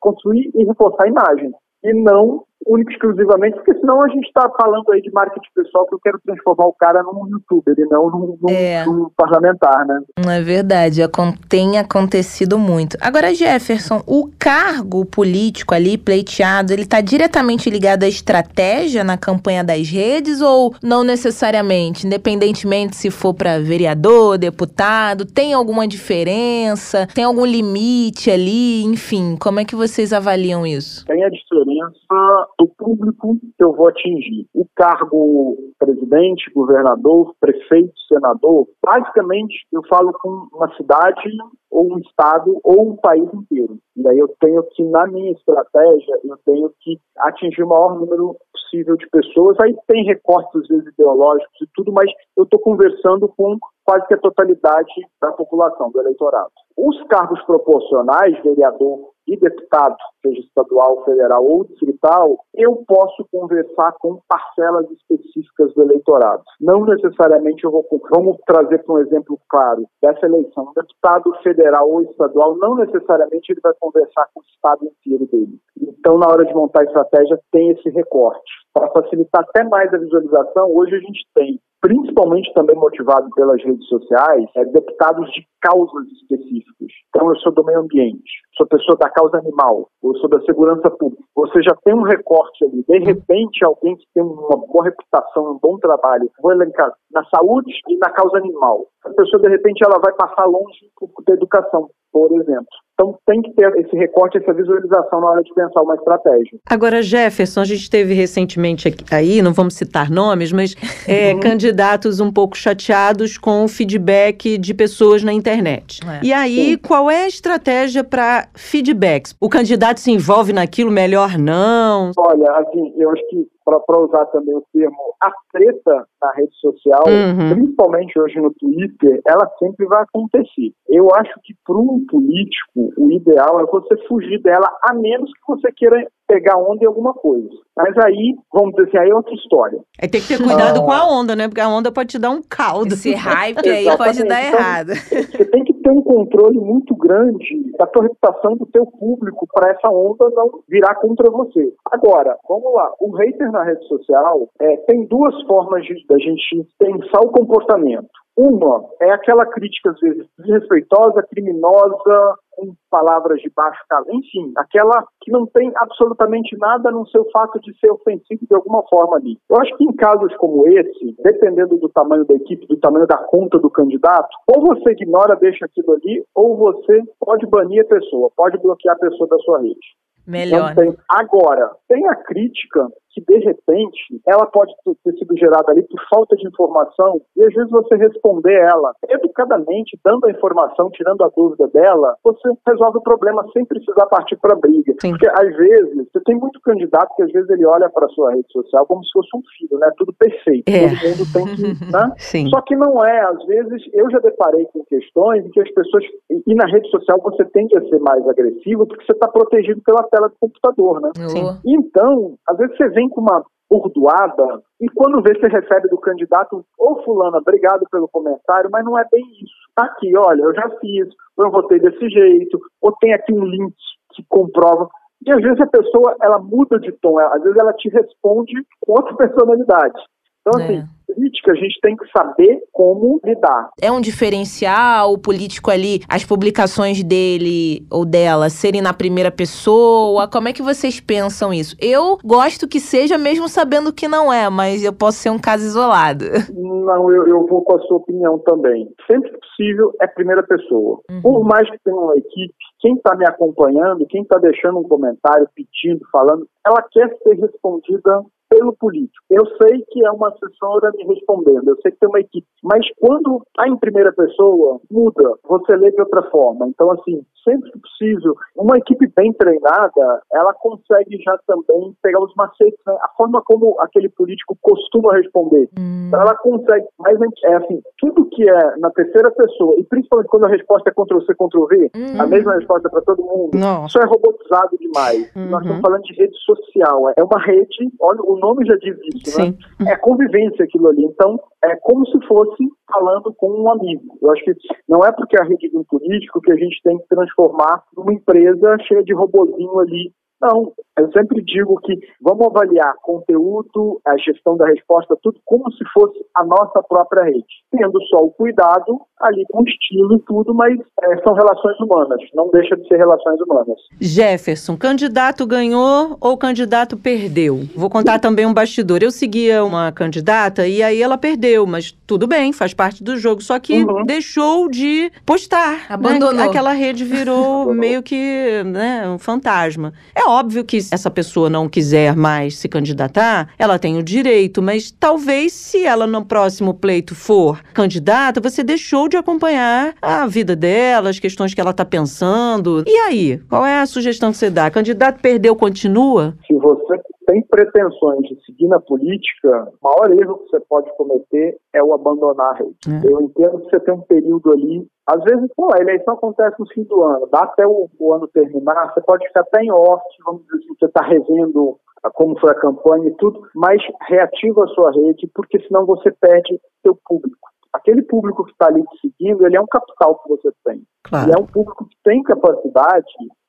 [0.00, 1.52] construir e reforçar a imagem.
[1.84, 5.94] E não único exclusivamente, porque senão a gente está falando aí de marketing pessoal que
[5.94, 8.84] eu quero transformar o cara num youtuber e não num, num, é.
[8.84, 10.00] num parlamentar, né?
[10.28, 11.00] É verdade,
[11.48, 12.96] tem acontecido muito.
[13.00, 19.64] Agora, Jefferson, o cargo político ali pleiteado, ele está diretamente ligado à estratégia na campanha
[19.64, 27.06] das redes ou não necessariamente, independentemente se for para vereador, deputado, tem alguma diferença?
[27.14, 28.82] Tem algum limite ali?
[28.84, 31.04] Enfim, como é que vocês avaliam isso?
[31.06, 34.46] Tem a diferença do público que eu vou atingir.
[34.54, 41.30] O cargo presidente, governador, prefeito, senador, basicamente eu falo com uma cidade
[41.70, 43.78] ou um estado ou um país inteiro.
[43.96, 48.36] E aí eu tenho que, na minha estratégia, eu tenho que atingir o maior número
[48.52, 49.56] possível de pessoas.
[49.62, 54.14] Aí tem recortes, às vezes, ideológicos e tudo, mas eu estou conversando com quase que
[54.14, 56.50] a totalidade da população, do eleitorado.
[56.76, 64.20] Os cargos proporcionais, vereador, e deputado, seja estadual, federal ou distrital, eu posso conversar com
[64.28, 66.42] parcelas específicas do eleitorado.
[66.60, 67.86] Não necessariamente eu vou.
[68.10, 70.64] Vamos trazer para um exemplo claro dessa eleição.
[70.64, 75.58] Um deputado federal ou estadual, não necessariamente ele vai conversar com o estado inteiro dele.
[75.80, 78.61] Então, na hora de montar a estratégia, tem esse recorte.
[78.74, 83.86] Para facilitar até mais a visualização, hoje a gente tem principalmente também motivado pelas redes
[83.88, 86.88] sociais, é, deputados de causas específicas.
[87.08, 90.88] Então, eu sou do meio ambiente, sou pessoa da causa animal, ou sou da segurança
[90.90, 91.24] pública.
[91.34, 92.84] Você já tem um recorte ali.
[92.88, 97.72] De repente, alguém que tem uma boa reputação, um bom trabalho, vou elencar na saúde
[97.88, 98.86] e na causa animal.
[99.04, 100.88] A pessoa, de repente, ela vai passar longe
[101.26, 102.66] da educação, por exemplo.
[103.02, 106.58] Então tem que ter esse recorte, essa visualização na hora de pensar uma estratégia.
[106.70, 110.76] Agora, Jefferson, a gente teve recentemente aí, não vamos citar nomes, mas
[111.08, 111.40] é, uhum.
[111.40, 116.00] candidatos um pouco chateados com o feedback de pessoas na internet.
[116.06, 116.24] É.
[116.24, 116.78] E aí, Sim.
[116.78, 119.34] qual é a estratégia para feedbacks?
[119.40, 122.12] O candidato se envolve naquilo, melhor não?
[122.16, 127.02] Olha, assim, eu acho que para usar também o termo, a treta na rede social,
[127.06, 127.54] uhum.
[127.54, 130.72] principalmente hoje no Twitter, ela sempre vai acontecer.
[130.88, 135.40] Eu acho que para um político, o ideal é você fugir dela, a menos que
[135.46, 137.48] você queira pegar onda em alguma coisa.
[137.76, 139.78] Mas aí, vamos dizer assim, aí é outra história.
[140.00, 140.84] Aí tem que ter cuidado ah.
[140.84, 141.46] com a onda, né?
[141.46, 142.94] Porque a onda pode te dar um caldo.
[142.94, 144.88] Esse hype aí pode dar então, errado.
[144.94, 149.72] Você tem que ter um controle muito grande da tua reputação do teu público para
[149.72, 151.74] essa onda não virar contra você.
[151.90, 152.90] Agora, vamos lá.
[153.00, 158.08] O hater na rede social é, tem duas formas de, da gente pensar o comportamento.
[158.36, 165.04] Uma é aquela crítica, às vezes, desrespeitosa, criminosa, com palavras de baixo calão, enfim, aquela
[165.20, 169.38] que não tem absolutamente nada no seu fato de ser ofensivo de alguma forma ali.
[169.50, 173.16] Eu acho que em casos como esse, dependendo do tamanho da equipe, do tamanho da
[173.16, 178.30] conta do candidato, ou você ignora, deixa aquilo ali, ou você pode banir a pessoa,
[178.36, 180.02] pode bloquear a pessoa da sua rede.
[180.26, 180.74] Melhor.
[180.74, 180.94] Tem.
[181.10, 186.36] Agora, tem a crítica que, de repente, ela pode ter sido gerada ali por falta
[186.36, 191.68] de informação e, às vezes, você responder ela educadamente, dando a informação, tirando a dúvida
[191.68, 194.94] dela, você resolve o problema sem precisar partir para briga.
[195.00, 195.10] Sim.
[195.10, 198.50] Porque, às vezes, você tem muito candidato que, às vezes, ele olha para sua rede
[198.52, 199.90] social como se fosse um filho, né?
[199.96, 200.68] Tudo perfeito.
[200.68, 200.88] É.
[200.88, 201.72] Todo mundo tem que.
[201.92, 202.12] Né?
[202.16, 202.48] Sim.
[202.48, 203.20] Só que não é.
[203.20, 206.04] Às vezes, eu já deparei com questões em que as pessoas.
[206.30, 210.02] E na rede social você tende a ser mais agressivo porque você está protegido pela
[210.04, 211.10] tela do computador, né?
[211.28, 211.44] Sim.
[211.66, 216.64] Então, às vezes você vem com uma burdoada e quando vê você recebe do candidato,
[216.78, 219.54] ô oh, fulana, obrigado pelo comentário, mas não é bem isso.
[219.74, 223.74] Tá aqui, olha, eu já fiz, eu votei desse jeito, ou tem aqui um link
[224.14, 224.88] que comprova.
[225.26, 228.92] E às vezes a pessoa, ela muda de tom, às vezes ela te responde com
[228.92, 230.02] outra personalidade.
[230.44, 233.70] Então, assim, é política, a gente tem que saber como lidar.
[233.80, 240.28] É um diferencial o político ali, as publicações dele ou dela serem na primeira pessoa?
[240.28, 241.76] Como é que vocês pensam isso?
[241.80, 245.64] Eu gosto que seja mesmo sabendo que não é, mas eu posso ser um caso
[245.64, 246.24] isolado.
[246.52, 248.88] Não, eu, eu vou com a sua opinião também.
[249.10, 251.00] Sempre que possível é primeira pessoa.
[251.10, 251.22] Uhum.
[251.22, 255.48] Por mais que tenha uma equipe, quem está me acompanhando, quem está deixando um comentário,
[255.54, 259.24] pedindo, falando, ela quer ser respondida pelo político.
[259.30, 262.86] Eu sei que é uma assessora me respondendo, eu sei que tem uma equipe, mas
[263.00, 266.68] quando está em primeira pessoa, muda, você lê de outra forma.
[266.68, 272.34] Então, assim, sempre que possível, uma equipe bem treinada, ela consegue já também pegar os
[272.34, 272.96] macetes, né?
[273.00, 275.68] a forma como aquele político costuma responder.
[275.78, 276.08] Hum.
[276.08, 280.44] Então, ela consegue, mas é assim, tudo que é na terceira pessoa, e principalmente quando
[280.44, 282.20] a resposta é Ctrl-C, Ctrl-V, hum.
[282.20, 283.86] a mesma resposta para todo mundo, Não.
[283.86, 285.32] isso é robotizado demais.
[285.34, 285.50] Uhum.
[285.50, 289.38] Nós estamos falando de rede social, é uma rede, olha, o nome já diz isso,
[289.38, 289.46] né?
[289.46, 289.58] Sim.
[289.80, 289.92] né?
[289.92, 291.04] É convivência aquilo ali.
[291.04, 294.18] Então, é como se fosse falando com um amigo.
[294.20, 294.52] Eu acho que
[294.88, 297.82] não é porque é a rede de um político que a gente tem que transformar
[297.96, 304.16] numa empresa cheia de robozinho ali não, eu sempre digo que vamos avaliar conteúdo, a
[304.18, 307.46] gestão da resposta, tudo como se fosse a nossa própria rede.
[307.70, 312.50] Tendo só o cuidado ali com estilo e tudo, mas é, são relações humanas, não
[312.50, 313.78] deixa de ser relações humanas.
[314.00, 317.60] Jefferson, candidato ganhou ou candidato perdeu?
[317.74, 319.02] Vou contar também um bastidor.
[319.02, 323.42] Eu seguia uma candidata e aí ela perdeu, mas tudo bem, faz parte do jogo.
[323.42, 324.04] Só que uhum.
[324.04, 325.72] deixou de postar.
[325.72, 325.86] Né?
[325.88, 326.34] Abandonou.
[326.34, 326.44] Né?
[326.44, 329.92] Aquela rede virou meio que né, um fantasma.
[330.14, 334.90] É óbvio que essa pessoa não quiser mais se candidatar, ela tem o direito, mas
[334.90, 341.10] talvez se ela no próximo pleito for candidata, você deixou de acompanhar a vida dela,
[341.10, 342.82] as questões que ela está pensando.
[342.86, 344.70] E aí, qual é a sugestão que você dá?
[344.70, 346.34] Candidato perdeu, continua?
[346.46, 351.58] Se você tem pretensões de seguir na política, o maior erro que você pode cometer
[351.72, 352.76] é o abandonar a rede.
[352.88, 353.12] É.
[353.12, 356.66] Eu entendo que você tem um período ali às vezes, pô, a eleição acontece no
[356.68, 360.02] fim do ano, dá até o, o ano terminar, você pode ficar até em off,
[360.24, 361.76] vamos dizer assim, você está revendo
[362.14, 366.60] como foi a campanha e tudo, mas reativa a sua rede, porque senão você perde
[366.82, 367.48] seu público.
[367.72, 370.82] Aquele público que está ali te seguindo, ele é um capital que você tem.
[371.04, 371.30] Claro.
[371.30, 373.06] E é um público que tem capacidade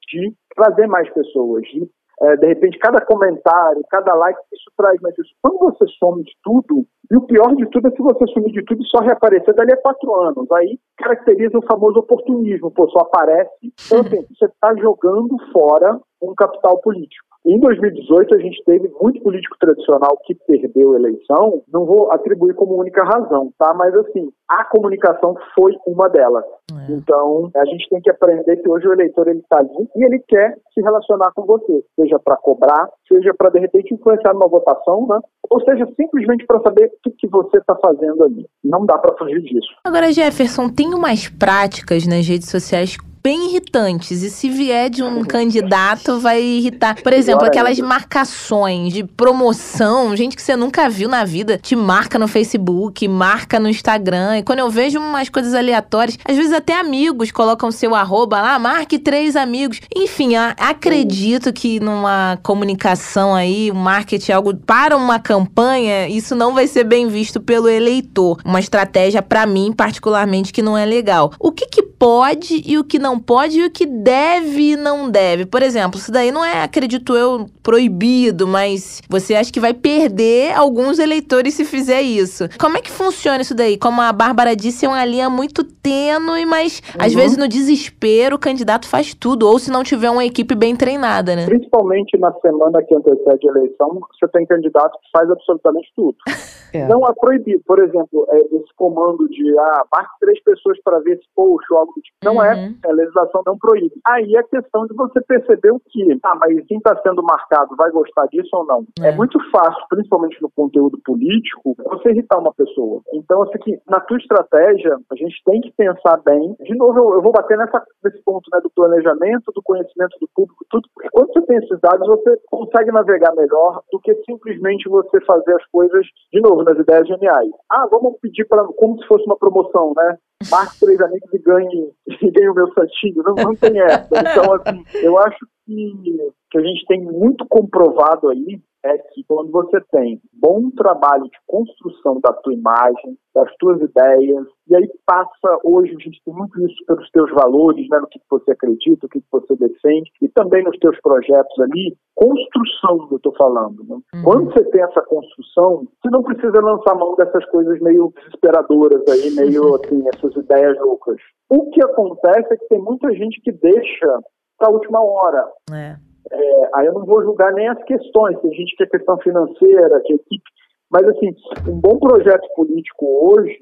[0.07, 1.89] de trazer mais pessoas, de
[2.21, 5.33] é, de repente, cada comentário, cada like, isso traz mais isso.
[5.41, 8.63] Quando você some de tudo, e o pior de tudo é se você sumir de
[8.63, 10.49] tudo e só reaparecer dali a quatro anos.
[10.51, 13.51] Aí caracteriza o famoso oportunismo, pô, só aparece.
[13.85, 17.32] Então, assim, você está jogando fora um capital político.
[17.45, 21.61] Em 2018, a gente teve muito político tradicional que perdeu a eleição.
[21.71, 23.73] Não vou atribuir como única razão, tá?
[23.73, 26.45] Mas, assim, a comunicação foi uma delas.
[26.71, 26.91] É.
[26.93, 30.19] Então, a gente tem que aprender que hoje o eleitor ele está ali e ele
[30.25, 35.05] quer se relacionar com você, seja para cobrar, seja para, de repente, influenciar numa votação,
[35.07, 35.19] né?
[35.49, 38.47] Ou seja, simplesmente para saber o que, que você está fazendo ali.
[38.63, 39.67] Não dá para fugir disso.
[39.83, 44.21] Agora, Jefferson, tem umas práticas nas redes sociais bem irritantes.
[44.21, 47.01] E se vier de um candidato, vai irritar.
[47.01, 52.19] Por exemplo, aquelas marcações de promoção, gente que você nunca viu na vida, te marca
[52.19, 54.39] no Facebook, marca no Instagram.
[54.39, 58.59] E quando eu vejo umas coisas aleatórias, às vezes até amigos colocam seu arroba lá,
[58.59, 59.79] marque três amigos.
[59.95, 66.67] Enfim, acredito que numa comunicação aí, o marketing, algo para uma campanha, isso não vai
[66.67, 68.37] ser bem visto pelo eleitor.
[68.43, 71.31] Uma estratégia, para mim, particularmente, que não é legal.
[71.39, 75.09] O que, que pode e o que não pode e o que deve e não
[75.09, 75.45] deve?
[75.45, 80.53] Por exemplo, isso daí não é, acredito eu, proibido, mas você acha que vai perder
[80.55, 82.45] alguns eleitores se fizer isso.
[82.59, 83.77] Como é que funciona isso daí?
[83.77, 87.05] Como a Bárbara disse, é uma linha muito tênue, mas uhum.
[87.05, 90.75] às vezes no desespero o candidato faz tudo, ou se não tiver uma equipe bem
[90.75, 91.45] treinada, né?
[91.45, 96.17] Principalmente na semana que antecede a eleição, você tem candidato que faz absolutamente tudo.
[96.73, 96.87] É.
[96.87, 97.61] Não é proibido.
[97.67, 101.77] Por exemplo, é, esse comando de ah, marque três pessoas para ver esse post ou
[101.77, 102.17] algo do tipo.
[102.23, 102.75] Não é, uhum.
[102.83, 103.93] é, legislação não proíbe.
[104.05, 107.91] Aí é questão de você perceber o que, ah, mas quem está sendo marcado vai
[107.91, 108.85] gostar disso ou não.
[109.01, 109.09] É.
[109.09, 109.15] é.
[109.15, 113.01] muito fácil, principalmente no conteúdo político, você irritar uma pessoa.
[113.13, 116.55] Então, assim, na tua estratégia, a gente tem que pensar bem.
[116.61, 120.27] De novo, eu, eu vou bater nessa, nesse ponto né, do planejamento, do conhecimento do
[120.35, 120.87] público, tudo.
[121.11, 125.65] Quando você tem esses dados, você consegue navegar melhor do que simplesmente você fazer as
[125.67, 127.49] coisas, de novo, nas ideias geniais.
[127.71, 130.17] Ah, vamos pedir para como se fosse uma promoção, né?
[130.49, 133.23] Marque três amigos e ganhe, e ganhe o meu santinho.
[133.23, 134.07] Não, não tem essa.
[134.11, 139.51] Então, assim, eu acho que, que a gente tem muito comprovado aí é que quando
[139.51, 145.59] você tem bom trabalho de construção da tua imagem, das tuas ideias, e aí passa,
[145.63, 149.09] hoje a gente tem muito isso pelos teus valores, né, no que você acredita, o
[149.09, 153.83] que você defende, e também nos teus projetos ali, construção eu estou falando.
[153.83, 153.95] Né?
[154.15, 154.23] Uhum.
[154.23, 159.31] Quando você tem essa construção, você não precisa lançar mão dessas coisas meio desesperadoras aí,
[159.31, 161.17] meio assim, essas ideias loucas.
[161.49, 164.19] O que acontece é que tem muita gente que deixa
[164.57, 165.47] para a última hora.
[165.71, 166.12] É.
[166.33, 170.01] É, aí eu não vou julgar nem as questões, tem gente que é questão financeira,
[170.03, 170.43] que equipe,
[170.89, 171.35] mas assim,
[171.67, 173.59] um bom projeto político hoje,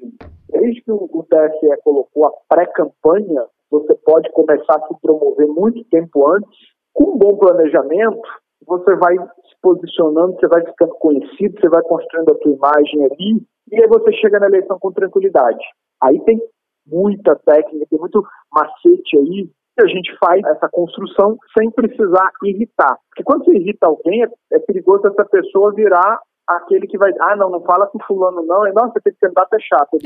[0.48, 6.30] desde que o TSE colocou a pré-campanha, você pode começar a se promover muito tempo
[6.30, 6.50] antes,
[6.94, 8.20] com um bom planejamento,
[8.66, 13.42] você vai se posicionando, você vai ficando conhecido, você vai construindo a tua imagem ali,
[13.70, 15.64] e aí você chega na eleição com tranquilidade.
[16.02, 16.40] Aí tem
[16.86, 22.96] muita técnica, tem muito macete aí a gente faz essa construção sem precisar irritar.
[23.08, 27.36] Porque quando você irrita alguém, é, é perigoso essa pessoa virar aquele que vai, ah,
[27.36, 29.98] não, não fala com fulano não, e nossa, esse candidato é chato.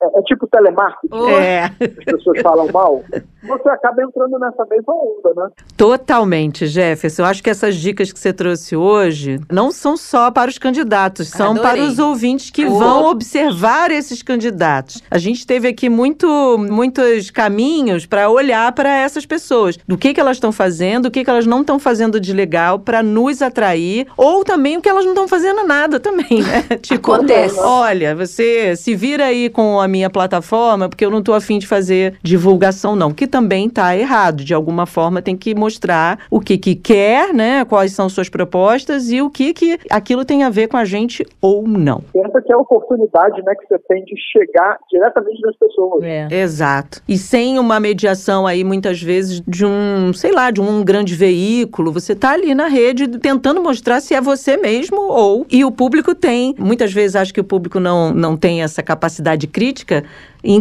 [0.00, 1.64] É, é, tipo telemarketing, é.
[1.64, 3.02] as pessoas falam mal.
[3.42, 5.48] Você acaba entrando nessa mesma onda, né?
[5.76, 7.22] Totalmente, Jefferson.
[7.22, 11.28] Eu acho que essas dicas que você trouxe hoje não são só para os candidatos,
[11.28, 11.70] são Adorei.
[11.70, 12.78] para os ouvintes que oh.
[12.78, 15.02] vão observar esses candidatos.
[15.10, 20.20] A gente teve aqui muito, muitos caminhos para olhar para essas pessoas, do que, que
[20.20, 24.06] elas estão fazendo, o que, que elas não estão fazendo de legal para nos atrair,
[24.16, 26.62] ou também o que elas não estão fazendo nada também, né?
[26.80, 27.58] tipo, Acontece.
[27.58, 31.66] olha, você se vira aí com a minha plataforma, porque eu não estou afim de
[31.66, 33.12] fazer divulgação, não.
[33.12, 34.44] Que também está errado.
[34.44, 37.64] De alguma forma, tem que mostrar o que, que quer, né?
[37.64, 41.26] Quais são suas propostas e o que, que aquilo tem a ver com a gente
[41.40, 42.02] ou não.
[42.12, 46.02] Pensa que é a oportunidade né, que você tem de chegar diretamente nas pessoas.
[46.02, 46.28] É.
[46.30, 47.02] Exato.
[47.08, 51.92] E sem uma mediação aí, muitas vezes, de um, sei lá, de um grande veículo,
[51.92, 55.46] você está ali na rede tentando mostrar se é você mesmo ou.
[55.50, 56.54] E o público tem.
[56.58, 60.02] Muitas vezes acho que o público não, não tem essa capacidade crítica política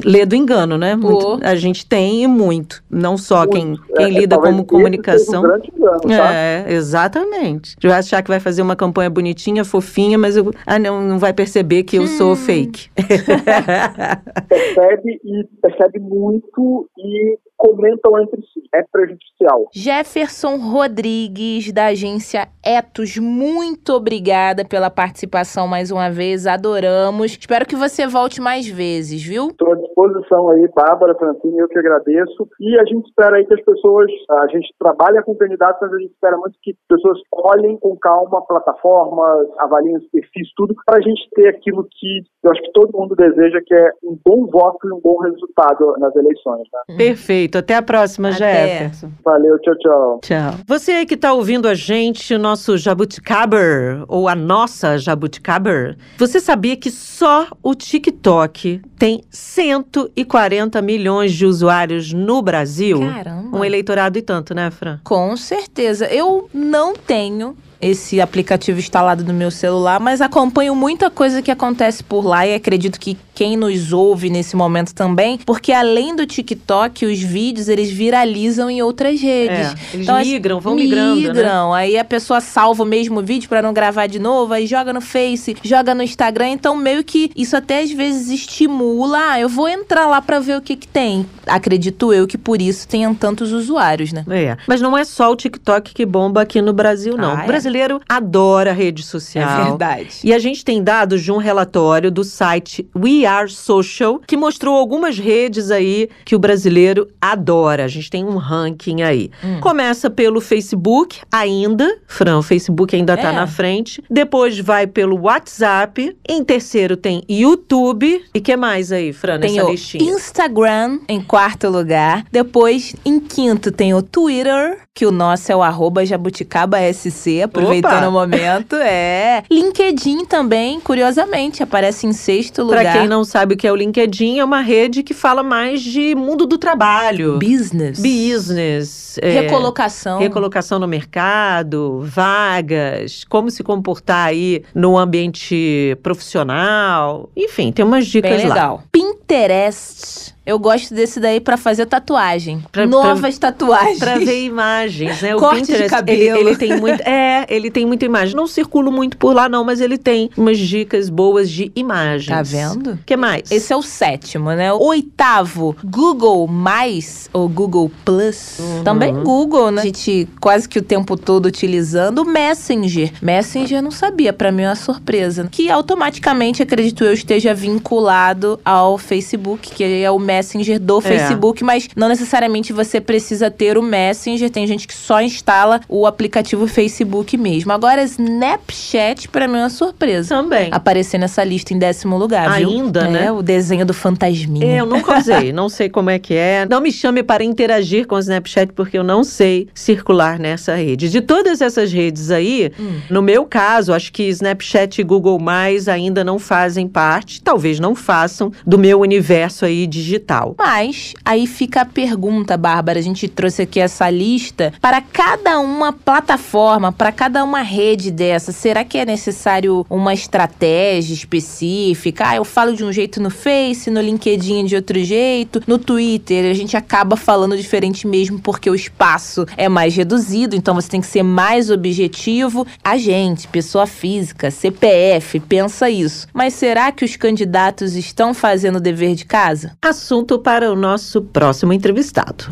[0.03, 0.95] lê do engano, né?
[0.95, 2.83] Muito, a gente tem e muito.
[2.89, 3.51] Não só muito.
[3.51, 5.43] quem, quem é, lida como comunicação.
[5.43, 6.33] Um engano, tá?
[6.33, 7.75] É, exatamente.
[7.81, 11.33] Vai achar que vai fazer uma campanha bonitinha, fofinha, mas eu, ah, não, não vai
[11.33, 12.07] perceber que eu hum.
[12.07, 12.89] sou fake.
[14.49, 18.63] percebe e percebe muito e comentam entre si.
[18.73, 19.67] É prejudicial.
[19.73, 26.45] Jefferson Rodrigues, da agência Etos, muito obrigada pela participação mais uma vez.
[26.45, 27.37] Adoramos.
[27.39, 29.51] Espero que você volte mais vezes, viu?
[29.59, 32.47] À disposição aí, Bárbara, Francine, eu que agradeço.
[32.59, 35.97] E a gente espera aí que as pessoas, a gente trabalha com candidatos, mas a
[35.99, 40.97] gente espera muito que as pessoas olhem com calma plataformas, avaliem os perfis, tudo, para
[40.97, 44.45] a gente ter aquilo que eu acho que todo mundo deseja, que é um bom
[44.45, 46.63] voto e um bom resultado nas eleições.
[46.87, 46.95] Né?
[46.97, 47.57] Perfeito.
[47.57, 48.37] Até a próxima, Até.
[48.37, 49.09] Jefferson.
[49.23, 50.19] Valeu, tchau, tchau.
[50.21, 50.53] Tchau.
[50.65, 56.39] Você aí que está ouvindo a gente, o nosso Jabuticaber, ou a nossa Jabuticaber, você
[56.39, 59.21] sabia que só o TikTok tem
[59.57, 62.99] 140 milhões de usuários no Brasil?
[62.99, 63.57] Caramba.
[63.57, 64.99] Um eleitorado e tanto, né, Fran?
[65.03, 66.05] Com certeza.
[66.05, 72.03] Eu não tenho esse aplicativo instalado no meu celular, mas acompanho muita coisa que acontece
[72.03, 77.05] por lá e acredito que quem nos ouve nesse momento também, porque além do TikTok,
[77.05, 79.59] os vídeos eles viralizam em outras redes.
[79.59, 81.21] É, eles então, migram, vão migrando.
[81.21, 81.27] Né?
[81.27, 81.69] Migram.
[81.69, 81.77] Né?
[81.77, 85.01] Aí a pessoa salva o mesmo vídeo para não gravar de novo, aí joga no
[85.01, 86.47] Face, joga no Instagram.
[86.47, 89.19] Então, meio que isso até às vezes estimula.
[89.33, 91.23] Ah, eu vou entrar lá para ver o que, que tem.
[91.45, 94.25] Acredito eu que por isso tenham tantos usuários, né?
[94.31, 94.57] É.
[94.65, 97.35] Mas não é só o TikTok que bomba aqui no Brasil, não.
[97.35, 97.43] Ah, é?
[97.43, 99.61] O brasileiro adora rede social.
[99.61, 100.21] É verdade.
[100.23, 105.17] E a gente tem dados de um relatório do site We Social que mostrou algumas
[105.17, 107.85] redes aí que o brasileiro adora.
[107.85, 109.29] A gente tem um ranking aí.
[109.43, 109.59] Hum.
[109.59, 111.97] Começa pelo Facebook, ainda.
[112.07, 113.35] Fran, o Facebook ainda tá é.
[113.35, 114.03] na frente.
[114.09, 116.15] Depois vai pelo WhatsApp.
[116.27, 118.23] Em terceiro tem YouTube.
[118.33, 120.11] E que mais aí, Fran, tem nessa listinha?
[120.11, 122.25] Instagram em quarto lugar.
[122.31, 128.07] Depois, em quinto, tem o Twitter, que o nosso é o arroba jabuticabasc, aproveitando Opa.
[128.07, 128.75] o momento.
[128.75, 129.43] É.
[129.49, 132.81] LinkedIn também, curiosamente, aparece em sexto lugar.
[132.83, 135.81] Pra quem não sabe o que é o LinkedIn, é uma rede que fala mais
[135.81, 137.39] de mundo do trabalho.
[137.39, 137.99] Business.
[137.99, 139.17] Business.
[139.21, 140.19] É, recolocação.
[140.19, 147.29] Recolocação no mercado, vagas, como se comportar aí no ambiente profissional.
[147.35, 148.75] Enfim, tem umas dicas Bem legal.
[148.75, 148.83] lá.
[148.91, 152.63] Pinterest eu gosto desse daí para fazer tatuagem.
[152.71, 153.99] Pra, Novas pra, tatuagens.
[153.99, 155.35] Pra ver imagens, né?
[155.35, 156.21] O Corte Pinterest, de cabelo.
[156.21, 157.01] Ele, ele, tem muito.
[157.01, 158.33] É, ele tem muita imagem.
[158.33, 162.29] Não circulo muito por lá, não, mas ele tem umas dicas boas de imagens.
[162.29, 162.93] Tá vendo?
[162.93, 163.51] O que mais?
[163.51, 164.71] Esse é o sétimo, né?
[164.71, 168.57] O oitavo, Google Mais ou Google Plus.
[168.59, 168.83] Uhum.
[168.85, 169.81] Também Google, né?
[169.81, 173.11] A gente quase que o tempo todo utilizando o Messenger.
[173.21, 175.49] Messenger eu não sabia, para mim é uma surpresa.
[175.51, 181.01] Que automaticamente, acredito eu, esteja vinculado ao Facebook, que é o Messenger Messenger do é.
[181.01, 184.49] Facebook, mas não necessariamente você precisa ter o Messenger.
[184.49, 187.71] Tem gente que só instala o aplicativo Facebook mesmo.
[187.71, 190.35] Agora, Snapchat, para mim, é uma surpresa.
[190.35, 190.69] Também.
[190.71, 192.69] Aparecer nessa lista em décimo lugar, viu?
[192.69, 193.31] Ainda, é, né?
[193.31, 194.65] O desenho do fantasminha.
[194.65, 196.65] É, eu nunca usei, não sei como é que é.
[196.69, 201.09] Não me chame para interagir com o Snapchat, porque eu não sei circular nessa rede.
[201.09, 202.99] De todas essas redes aí, hum.
[203.09, 207.95] no meu caso, acho que Snapchat e Google Mais ainda não fazem parte, talvez não
[207.95, 210.55] façam, do meu universo aí digital digital.
[210.57, 215.93] Mas aí fica a pergunta, Bárbara, a gente trouxe aqui essa lista para cada uma
[215.93, 222.29] plataforma, para cada uma rede dessa, será que é necessário uma estratégia específica?
[222.29, 226.49] Ah, eu falo de um jeito no Face, no LinkedIn de outro jeito, no Twitter
[226.49, 231.01] a gente acaba falando diferente mesmo porque o espaço é mais reduzido, então você tem
[231.01, 232.67] que ser mais objetivo.
[232.83, 236.27] A gente, pessoa física, CPF, pensa isso.
[236.33, 239.77] Mas será que os candidatos estão fazendo o dever de casa?
[239.81, 242.45] Assunto assunto para o nosso próximo entrevistado.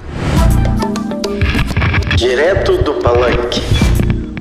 [2.16, 3.85] Direto do Palanque.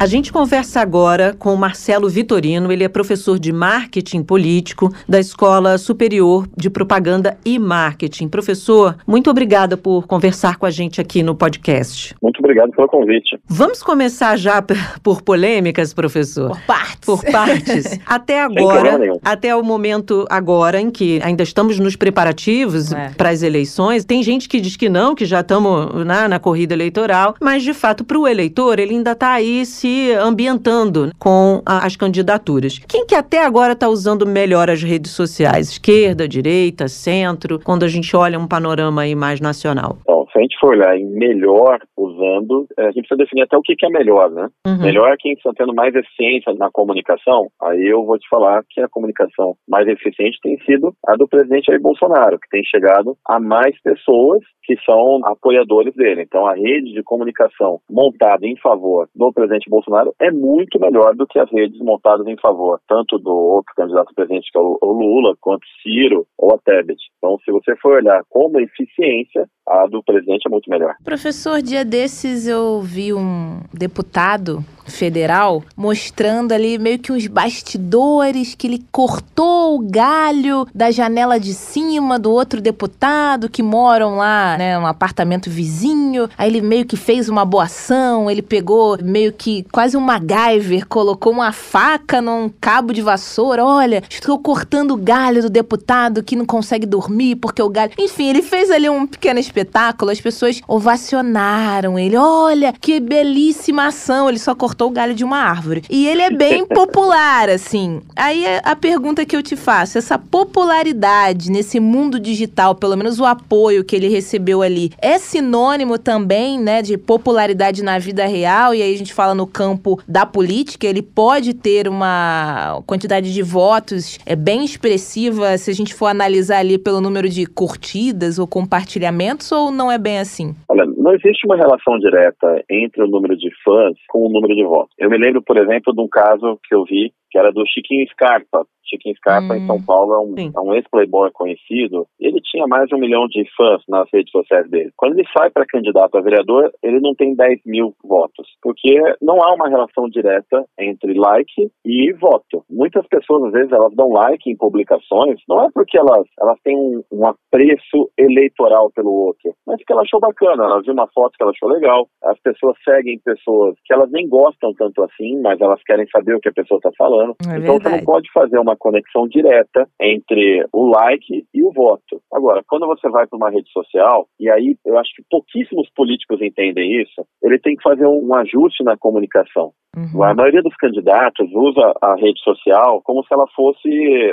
[0.05, 5.19] A gente conversa agora com o Marcelo Vitorino, ele é professor de marketing político da
[5.19, 8.29] Escola Superior de Propaganda e Marketing.
[8.29, 12.15] Professor, muito obrigada por conversar com a gente aqui no podcast.
[12.23, 13.41] Muito obrigado pelo convite.
[13.49, 14.63] Vamos começar já
[15.03, 16.51] por polêmicas, professor?
[16.51, 17.07] Por partes.
[17.07, 17.99] Por partes.
[18.05, 23.09] até agora, até o momento agora em que ainda estamos nos preparativos é.
[23.17, 26.75] para as eleições, tem gente que diz que não, que já estamos na, na corrida
[26.75, 31.63] eleitoral, mas de fato para o eleitor ele ainda está aí se se ambientando com
[31.65, 32.79] as candidaturas.
[32.79, 35.71] Quem que até agora está usando melhor as redes sociais?
[35.71, 39.99] Esquerda, direita, centro, quando a gente olha um panorama aí mais nacional?
[40.05, 43.57] Bom, se a gente for olhar em melhor usando, é, a gente precisa definir até
[43.57, 44.49] o que, que é melhor, né?
[44.67, 44.81] Uhum.
[44.81, 47.47] Melhor é quem está tendo mais eficiência na comunicação.
[47.63, 51.67] Aí eu vou te falar que a comunicação mais eficiente tem sido a do presidente
[51.67, 56.23] Jair Bolsonaro, que tem chegado a mais pessoas que são apoiadores dele.
[56.23, 61.27] Então, a rede de comunicação montada em favor do presidente Bolsonaro é muito melhor do
[61.27, 65.35] que as redes montadas em favor tanto do outro candidato presidente, que é o Lula,
[65.41, 66.99] quanto Ciro ou a Tebet.
[67.19, 70.95] Então, se você for olhar como eficiência, a do presidente é muito melhor.
[71.05, 78.67] Professor, dia desses eu vi um deputado federal mostrando ali meio que uns bastidores que
[78.67, 84.79] ele cortou o galho da janela de cima do outro deputado que moram lá, né,
[84.79, 86.29] um apartamento vizinho.
[86.37, 90.87] Aí ele meio que fez uma boa ação, ele pegou meio que quase um MacGyver,
[90.87, 93.65] colocou uma faca num cabo de vassoura.
[93.65, 97.93] Olha, estou cortando o galho do deputado que não consegue dormir porque o galho.
[97.99, 102.17] Enfim, ele fez ali um pequeno espetáculo, as pessoas ovacionaram ele.
[102.17, 105.83] Olha, que belíssima ação, ele só cortou cortou o galho de uma árvore.
[105.89, 108.01] E ele é bem popular, assim.
[108.17, 113.25] Aí a pergunta que eu te faço, essa popularidade nesse mundo digital, pelo menos o
[113.25, 118.75] apoio que ele recebeu ali, é sinônimo também, né, de popularidade na vida real?
[118.75, 123.43] E aí a gente fala no campo da política, ele pode ter uma quantidade de
[123.43, 128.47] votos é bem expressiva se a gente for analisar ali pelo número de curtidas ou
[128.47, 130.55] compartilhamentos, ou não é bem assim?
[130.69, 134.65] Olha, não existe uma relação direta entre o número de fãs com o número de
[134.65, 134.95] votos.
[134.99, 138.07] Eu me lembro, por exemplo, de um caso que eu vi que era do Chiquinho
[138.11, 138.65] Scarpa.
[138.87, 142.07] Chiquinho Scarpa, hum, em São hum, Paulo, é um, é um ex-playboy conhecido.
[142.21, 144.93] Ele tinha mais de um milhão de fãs nas redes sociais dele.
[144.97, 149.43] Quando ele sai para candidato a vereador, ele não tem 10 mil votos, porque não
[149.43, 152.63] há uma relação direta entre like e voto.
[152.71, 156.77] Muitas pessoas, às vezes, elas dão like em publicações, não é porque elas, elas têm
[156.77, 161.33] um, um apreço eleitoral pelo outro, mas porque ela achou bacana, ela viu uma foto
[161.37, 162.07] que ela achou legal.
[162.23, 166.41] As pessoas seguem pessoas que elas nem gostam tanto assim, mas elas querem saber o
[166.41, 167.24] que a pessoa está falando.
[167.31, 167.83] É então verdade.
[167.83, 172.21] você não pode fazer uma conexão direta entre o like e o voto.
[172.33, 176.41] Agora, quando você vai para uma rede social, e aí eu acho que pouquíssimos políticos
[176.41, 179.73] entendem isso, ele tem que fazer um ajuste na comunicação.
[179.97, 180.23] Uhum.
[180.25, 183.89] A maioria dos candidatos usa a rede social como se ela fosse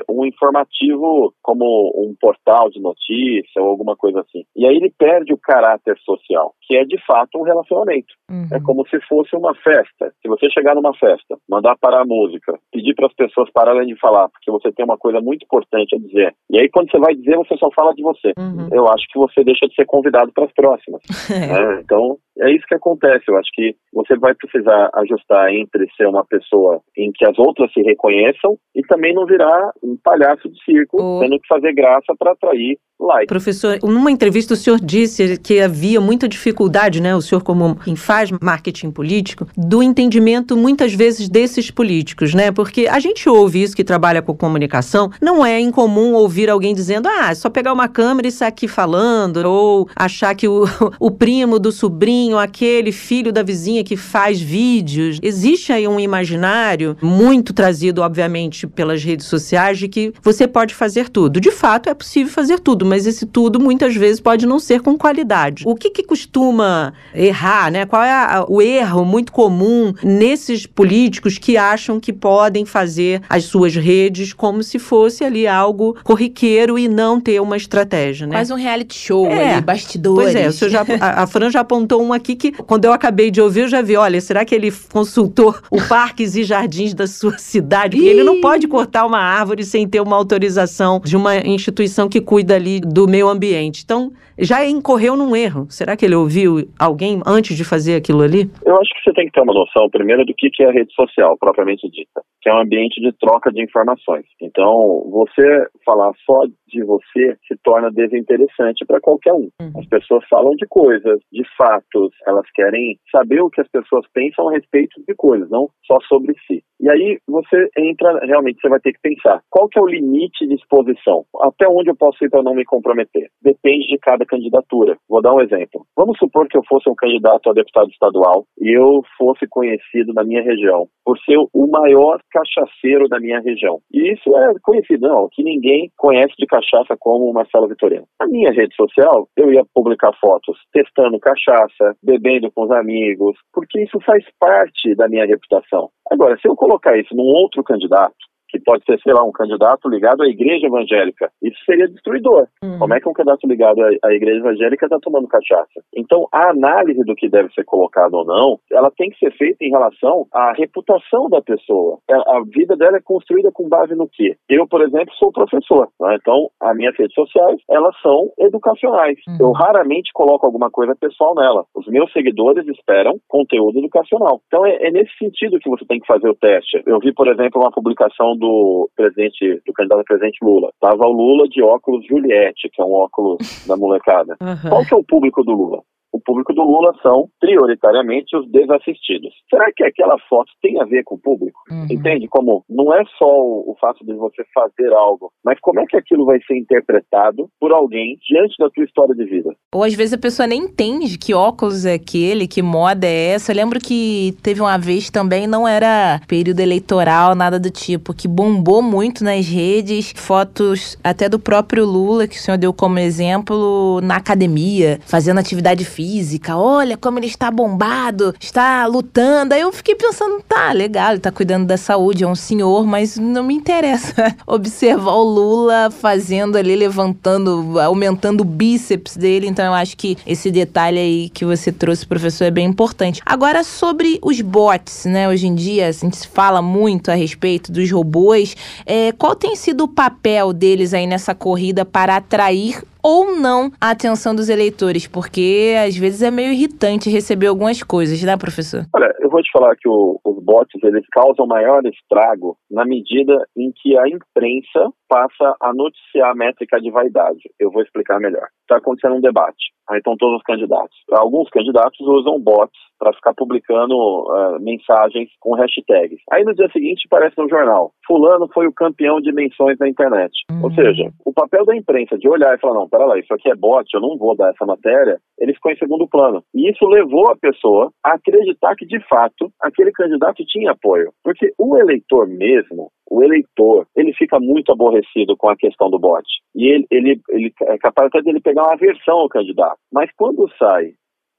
[0.09, 4.43] um informativo, como um portal de notícia ou alguma coisa assim.
[4.55, 8.13] E aí ele perde o caráter social, que é de fato um relacionamento.
[8.29, 8.47] Uhum.
[8.51, 10.11] É como se fosse uma festa.
[10.21, 13.99] Se você chegar numa festa, mandar parar a música, pedir para as pessoas pararem de
[13.99, 16.33] falar, porque você tem uma coisa muito importante a dizer.
[16.49, 18.33] E aí quando você vai dizer, você só fala de você.
[18.37, 18.67] Uhum.
[18.71, 21.01] Eu acho que você deixa de ser convidado para as próximas.
[21.29, 21.81] é.
[21.81, 23.25] Então, é isso que acontece.
[23.27, 27.71] Eu acho que você vai precisar ajustar entre ser uma pessoa em que as outras
[27.73, 31.19] se reconheçam e também não virar um palhaço de circo, oh.
[31.19, 33.27] tendo que fazer graça para atrair like.
[33.27, 37.95] Professor, numa entrevista o senhor disse que havia muita dificuldade, né, o senhor como quem
[37.95, 42.51] faz marketing político, do entendimento muitas vezes desses políticos, né?
[42.51, 47.07] Porque a gente ouve isso que trabalha com comunicação, não é incomum ouvir alguém dizendo:
[47.07, 50.63] "Ah, é só pegar uma câmera e sair aqui falando", ou achar que o,
[50.99, 55.19] o primo do sobrinho, aquele filho da vizinha que faz vídeos.
[55.21, 61.09] Existe aí um imaginário muito trazido, obviamente, pelas redes sociais de que você pode fazer
[61.09, 61.39] tudo.
[61.39, 64.97] De fato, é possível fazer tudo, mas esse tudo muitas vezes pode não ser com
[64.97, 65.63] qualidade.
[65.65, 67.85] O que, que costuma errar, né?
[67.85, 73.45] Qual é a, o erro muito comum nesses políticos que acham que podem fazer as
[73.45, 78.35] suas redes como se fosse ali algo corriqueiro e não ter uma estratégia, né?
[78.35, 79.53] Quase um reality show é.
[79.53, 80.33] ali, bastidores.
[80.33, 83.41] Pois é, já, a, a Fran já apontou um aqui que, quando eu acabei de
[83.41, 87.37] ouvir, eu já vi, olha, será que ele consultou o Parques e Jardins da sua
[87.37, 87.97] cidade?
[87.97, 92.21] Porque ele não pode cortar uma árvore sem ter uma autorização de uma instituição que
[92.21, 93.83] cuida ali do meio ambiente.
[93.83, 95.67] Então, já incorreu num erro.
[95.69, 98.49] Será que ele ouviu alguém antes de fazer aquilo ali?
[98.65, 100.93] Eu acho que você tem que ter uma noção, primeiro, do que é a rede
[100.93, 104.25] social, propriamente dita, que é um ambiente de troca de informações.
[104.41, 106.41] Então, você falar só
[106.71, 109.49] de você se torna desinteressante para qualquer um.
[109.61, 109.71] Uhum.
[109.77, 114.49] As pessoas falam de coisas, de fatos, elas querem saber o que as pessoas pensam
[114.49, 116.63] a respeito de coisas, não só sobre si.
[116.79, 120.47] E aí você entra, realmente, você vai ter que pensar, qual que é o limite
[120.47, 121.25] de exposição?
[121.41, 123.29] Até onde eu posso ir para não me comprometer?
[123.41, 124.97] Depende de cada candidatura.
[125.07, 125.85] Vou dar um exemplo.
[125.95, 130.23] Vamos supor que eu fosse um candidato a deputado estadual e eu fosse conhecido na
[130.23, 133.79] minha região por ser o maior cachaceiro da minha região.
[133.93, 138.07] E isso é conhecido, não, que ninguém conhece de cachaça como o Marcelo Vitoriano.
[138.19, 143.81] Na minha rede social, eu ia publicar fotos testando cachaça, bebendo com os amigos, porque
[143.83, 145.89] isso faz parte da minha reputação.
[146.09, 148.15] Agora, se eu colocar isso num outro candidato,
[148.51, 151.31] que pode ser, sei lá, um candidato ligado à igreja evangélica.
[151.41, 152.47] Isso seria destruidor.
[152.63, 152.79] Uhum.
[152.79, 155.81] Como é que um candidato ligado à igreja evangélica está tomando cachaça?
[155.95, 159.63] Então, a análise do que deve ser colocado ou não, ela tem que ser feita
[159.63, 161.97] em relação à reputação da pessoa.
[162.09, 164.35] É, a vida dela é construída com base no quê?
[164.49, 165.87] Eu, por exemplo, sou professor.
[165.99, 166.17] Né?
[166.19, 169.17] Então, as minhas redes sociais, elas são educacionais.
[169.27, 169.37] Uhum.
[169.39, 171.65] Eu raramente coloco alguma coisa pessoal nela.
[171.75, 174.41] Os meus seguidores esperam conteúdo educacional.
[174.47, 176.81] Então, é, é nesse sentido que você tem que fazer o teste.
[176.85, 180.71] Eu vi, por exemplo, uma publicação do presidente, do candidato a presidente Lula.
[180.81, 184.35] Tava o Lula de óculos Juliette, que é um óculos da molecada.
[184.41, 184.69] Uhum.
[184.69, 185.81] Qual que é o público do Lula?
[186.21, 189.33] Público do Lula são prioritariamente os desassistidos.
[189.49, 191.59] Será que aquela foto tem a ver com o público?
[191.69, 191.87] Uhum.
[191.89, 192.27] Entende?
[192.27, 195.97] Como não é só o, o, fato de você fazer algo, mas como é que
[195.97, 199.49] aquilo vai ser interpretado por alguém diante da sua história de vida?
[199.73, 203.51] Ou às vezes a pessoa nem entende que óculos é aquele, que moda é essa.
[203.51, 208.27] Eu lembro que teve uma vez também, não era período eleitoral, nada do tipo, que
[208.27, 213.99] bombou muito nas redes, fotos até do próprio Lula, que o senhor deu como exemplo,
[214.01, 216.55] na academia, fazendo atividade física física.
[216.55, 219.55] Olha como ele está bombado, está lutando.
[219.55, 223.17] Aí eu fiquei pensando, tá, legal, ele tá cuidando da saúde, é um senhor, mas
[223.17, 229.47] não me interessa observar o Lula fazendo ali, levantando, aumentando o bíceps dele.
[229.47, 233.21] Então eu acho que esse detalhe aí que você trouxe, professor, é bem importante.
[233.25, 235.27] Agora, sobre os bots, né?
[235.27, 238.55] Hoje em dia, a gente fala muito a respeito dos robôs.
[238.85, 243.91] É, qual tem sido o papel deles aí nessa corrida para atrair ou não a
[243.91, 248.85] atenção dos eleitores, porque às vezes é meio irritante receber algumas coisas, né, professor?
[248.93, 253.45] Olha, eu vou te falar que o, os bots eles causam maior estrago na medida
[253.57, 257.41] em que a imprensa passa a noticiar a métrica de vaidade.
[257.59, 258.47] Eu vou explicar melhor.
[258.61, 259.73] Está acontecendo um debate.
[259.89, 260.95] Aí estão todos os candidatos.
[261.11, 266.21] Alguns candidatos usam bots para ficar publicando uh, mensagens com hashtags.
[266.31, 270.31] Aí no dia seguinte aparece no jornal: Fulano foi o campeão de menções na internet.
[270.49, 270.63] Uhum.
[270.63, 273.49] Ou seja, o papel da imprensa de olhar e falar: não, pera lá, isso aqui
[273.49, 276.41] é bot, eu não vou dar essa matéria, ele ficou em segundo plano.
[276.55, 281.11] E isso levou a pessoa a acreditar que, de fato, aquele candidato tinha apoio.
[281.23, 285.00] Porque o eleitor mesmo, o eleitor, ele fica muito aborrecido
[285.37, 286.25] com a questão do bot.
[286.55, 289.77] E ele, ele, ele é capaz até de ele pegar uma aversão ao candidato.
[289.91, 290.93] Mas quando sai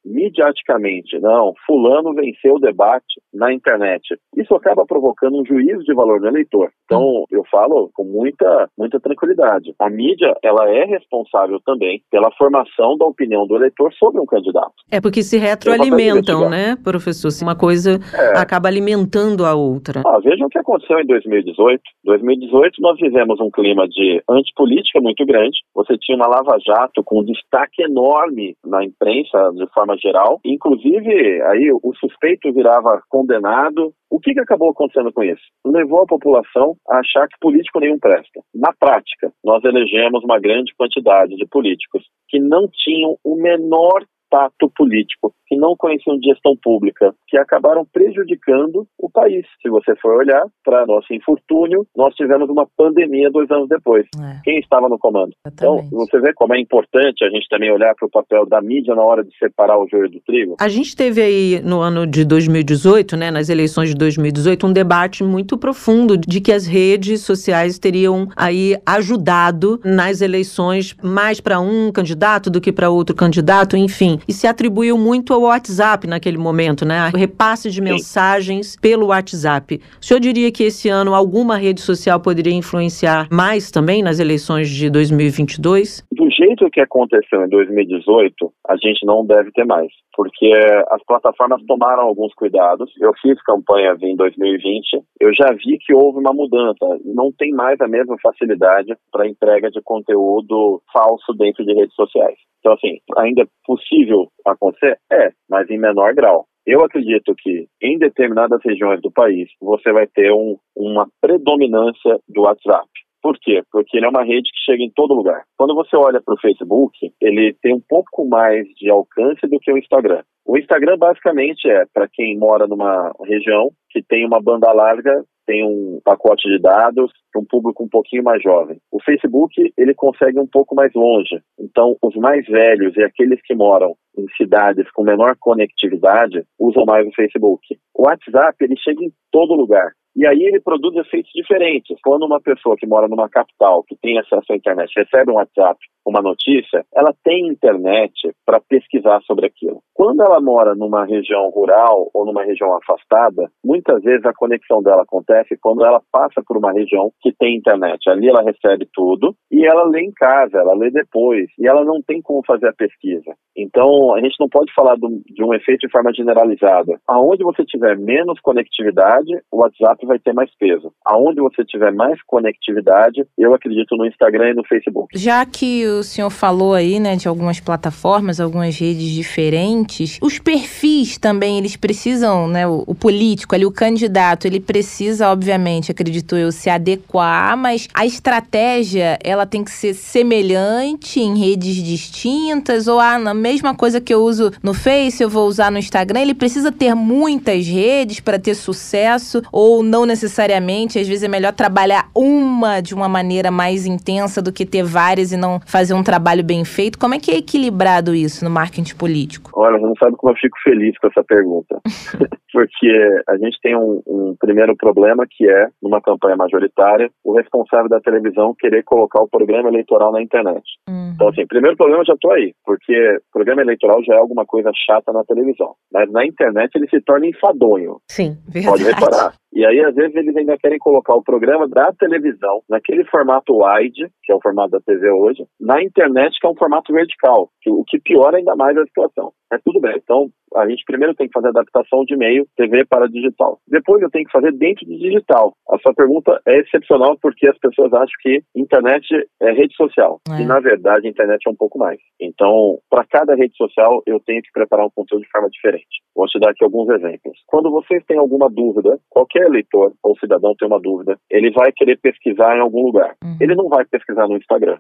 [0.05, 4.17] midiaticamente, não, fulano venceu o debate na internet.
[4.37, 6.71] Isso acaba provocando um juízo de valor no eleitor.
[6.85, 9.75] Então, eu falo com muita, muita tranquilidade.
[9.79, 14.73] A mídia, ela é responsável também pela formação da opinião do eleitor sobre um candidato.
[14.91, 17.31] É porque se retroalimentam, né, professor?
[17.31, 18.39] Se uma coisa é.
[18.39, 20.03] acaba alimentando a outra.
[20.07, 21.81] Ah, vejam o que aconteceu em 2018.
[22.05, 25.59] Em 2018, nós vivemos um clima de antipolítica muito grande.
[25.75, 30.41] Você tinha uma lava-jato com um destaque enorme na imprensa, de forma forma geral.
[30.45, 33.93] Inclusive, aí o suspeito virava condenado.
[34.11, 35.43] O que, que acabou acontecendo com isso?
[35.65, 38.41] Levou a população a achar que político nenhum presta.
[38.55, 44.71] Na prática, nós elegemos uma grande quantidade de políticos que não tinham o menor tato
[44.75, 49.45] político, que não conheciam de gestão pública, que acabaram prejudicando o país.
[49.61, 54.07] Se você for olhar para nosso infortúnio, nós tivemos uma pandemia dois anos depois.
[54.19, 54.41] É.
[54.45, 55.33] Quem estava no comando?
[55.47, 55.87] Então, Exatamente.
[55.95, 58.95] Então, você vê como é importante a gente também olhar para o papel da mídia
[58.95, 60.57] na hora de separar o joio do trigo.
[60.59, 65.23] A gente teve aí no ano de 2018, né, nas eleições de 2018, um debate
[65.23, 71.93] muito profundo de que as redes sociais teriam aí ajudado nas eleições mais para um
[71.93, 76.85] candidato do que para outro candidato, enfim e se atribuiu muito ao WhatsApp naquele momento,
[76.85, 77.11] né?
[77.13, 78.81] O repasse de mensagens Sim.
[78.81, 79.81] pelo WhatsApp.
[80.01, 84.69] O senhor diria que esse ano alguma rede social poderia influenciar mais também nas eleições
[84.69, 86.07] de 2022?
[86.13, 90.53] Do jeito que aconteceu em 2018, a gente não deve ter mais, porque
[90.91, 92.91] as plataformas tomaram alguns cuidados.
[93.01, 96.85] Eu fiz campanha em 2020, eu já vi que houve uma mudança.
[97.05, 102.37] Não tem mais a mesma facilidade para entrega de conteúdo falso dentro de redes sociais.
[102.63, 104.97] Então, assim, ainda é possível acontecer?
[105.13, 106.47] É, mas em menor grau.
[106.65, 112.43] Eu acredito que em determinadas regiões do país você vai ter um, uma predominância do
[112.43, 112.87] WhatsApp.
[113.21, 113.63] Por quê?
[113.71, 115.43] Porque ele é uma rede que chega em todo lugar.
[115.57, 119.73] Quando você olha para o Facebook, ele tem um pouco mais de alcance do que
[119.73, 120.23] o Instagram.
[120.45, 125.65] O Instagram basicamente é para quem mora numa região que tem uma banda larga tem
[125.65, 128.79] um pacote de dados para um público um pouquinho mais jovem.
[128.91, 131.41] O Facebook, ele consegue um pouco mais longe.
[131.59, 137.07] Então, os mais velhos e aqueles que moram em cidades com menor conectividade usam mais
[137.07, 137.79] o Facebook.
[137.95, 139.93] O WhatsApp, ele chega em todo lugar.
[140.15, 141.99] E aí ele produz efeitos diferentes.
[142.05, 145.79] Quando uma pessoa que mora numa capital, que tem acesso à internet, recebe um WhatsApp,
[146.07, 148.13] uma notícia, ela tem internet
[148.45, 149.83] para pesquisar sobre aquilo.
[150.03, 155.03] Quando ela mora numa região rural ou numa região afastada, muitas vezes a conexão dela
[155.03, 158.11] acontece quando ela passa por uma região que tem internet.
[158.11, 162.03] Ali ela recebe tudo e ela lê em casa, ela lê depois e ela não
[162.03, 163.33] tem como fazer a pesquisa.
[163.57, 166.99] Então a gente não pode falar de um efeito de forma generalizada.
[167.07, 170.93] Aonde você tiver menos conectividade, o WhatsApp vai ter mais peso.
[171.07, 175.17] Aonde você tiver mais conectividade, eu acredito no Instagram e no Facebook.
[175.17, 179.92] Já que o senhor falou aí, né, de algumas plataformas, algumas redes diferentes.
[180.21, 185.91] Os perfis também, eles precisam, né, o, o político ali, o candidato, ele precisa, obviamente,
[185.91, 192.89] acredito eu, se adequar, mas a estratégia, ela tem que ser semelhante em redes distintas
[192.89, 196.21] ou ah, na mesma coisa que eu uso no Face, eu vou usar no Instagram,
[196.21, 201.53] ele precisa ter muitas redes para ter sucesso ou não necessariamente, às vezes é melhor
[201.53, 205.95] trabalhar uma de uma maneira mais intensa do que ter várias e não fazer fazer
[205.95, 206.99] um trabalho bem feito.
[206.99, 209.51] Como é que é equilibrado isso no marketing político?
[209.55, 211.81] Olha, Olha, você não sabe como eu fico feliz com essa pergunta.
[212.53, 217.89] Porque a gente tem um, um, primeiro problema que é, numa campanha majoritária, o responsável
[217.89, 220.63] da televisão querer colocar o programa eleitoral na internet.
[220.89, 221.13] Uhum.
[221.15, 224.71] Então, assim, primeiro problema eu já estou aí, porque programa eleitoral já é alguma coisa
[224.75, 225.75] chata na televisão.
[225.91, 227.97] Mas na internet ele se torna enfadonho.
[228.11, 228.85] Sim, verdade.
[228.85, 229.35] Pode reparar.
[229.53, 234.09] E aí, às vezes, eles ainda querem colocar o programa da televisão, naquele formato wide,
[234.23, 237.85] que é o formato da TV hoje, na internet, que é um formato vertical, o
[237.85, 239.33] que piora ainda mais a situação.
[239.53, 239.95] É tudo bem.
[240.03, 243.59] Então, a gente primeiro tem que fazer a adaptação de meio TV para digital.
[243.69, 245.55] Depois eu tenho que fazer dentro do digital.
[245.71, 249.07] A sua pergunta é excepcional porque as pessoas acham que internet
[249.41, 250.21] é rede social.
[250.29, 250.43] É.
[250.43, 251.99] E na verdade a internet é um pouco mais.
[252.21, 256.03] Então, para cada rede social eu tenho que preparar um conteúdo de forma diferente.
[256.15, 257.39] Vou te dar aqui alguns exemplos.
[257.47, 261.99] Quando vocês têm alguma dúvida, qualquer eleitor ou cidadão tem uma dúvida, ele vai querer
[261.99, 263.15] pesquisar em algum lugar.
[263.25, 263.37] Uhum.
[263.41, 264.79] Ele não vai pesquisar no Instagram.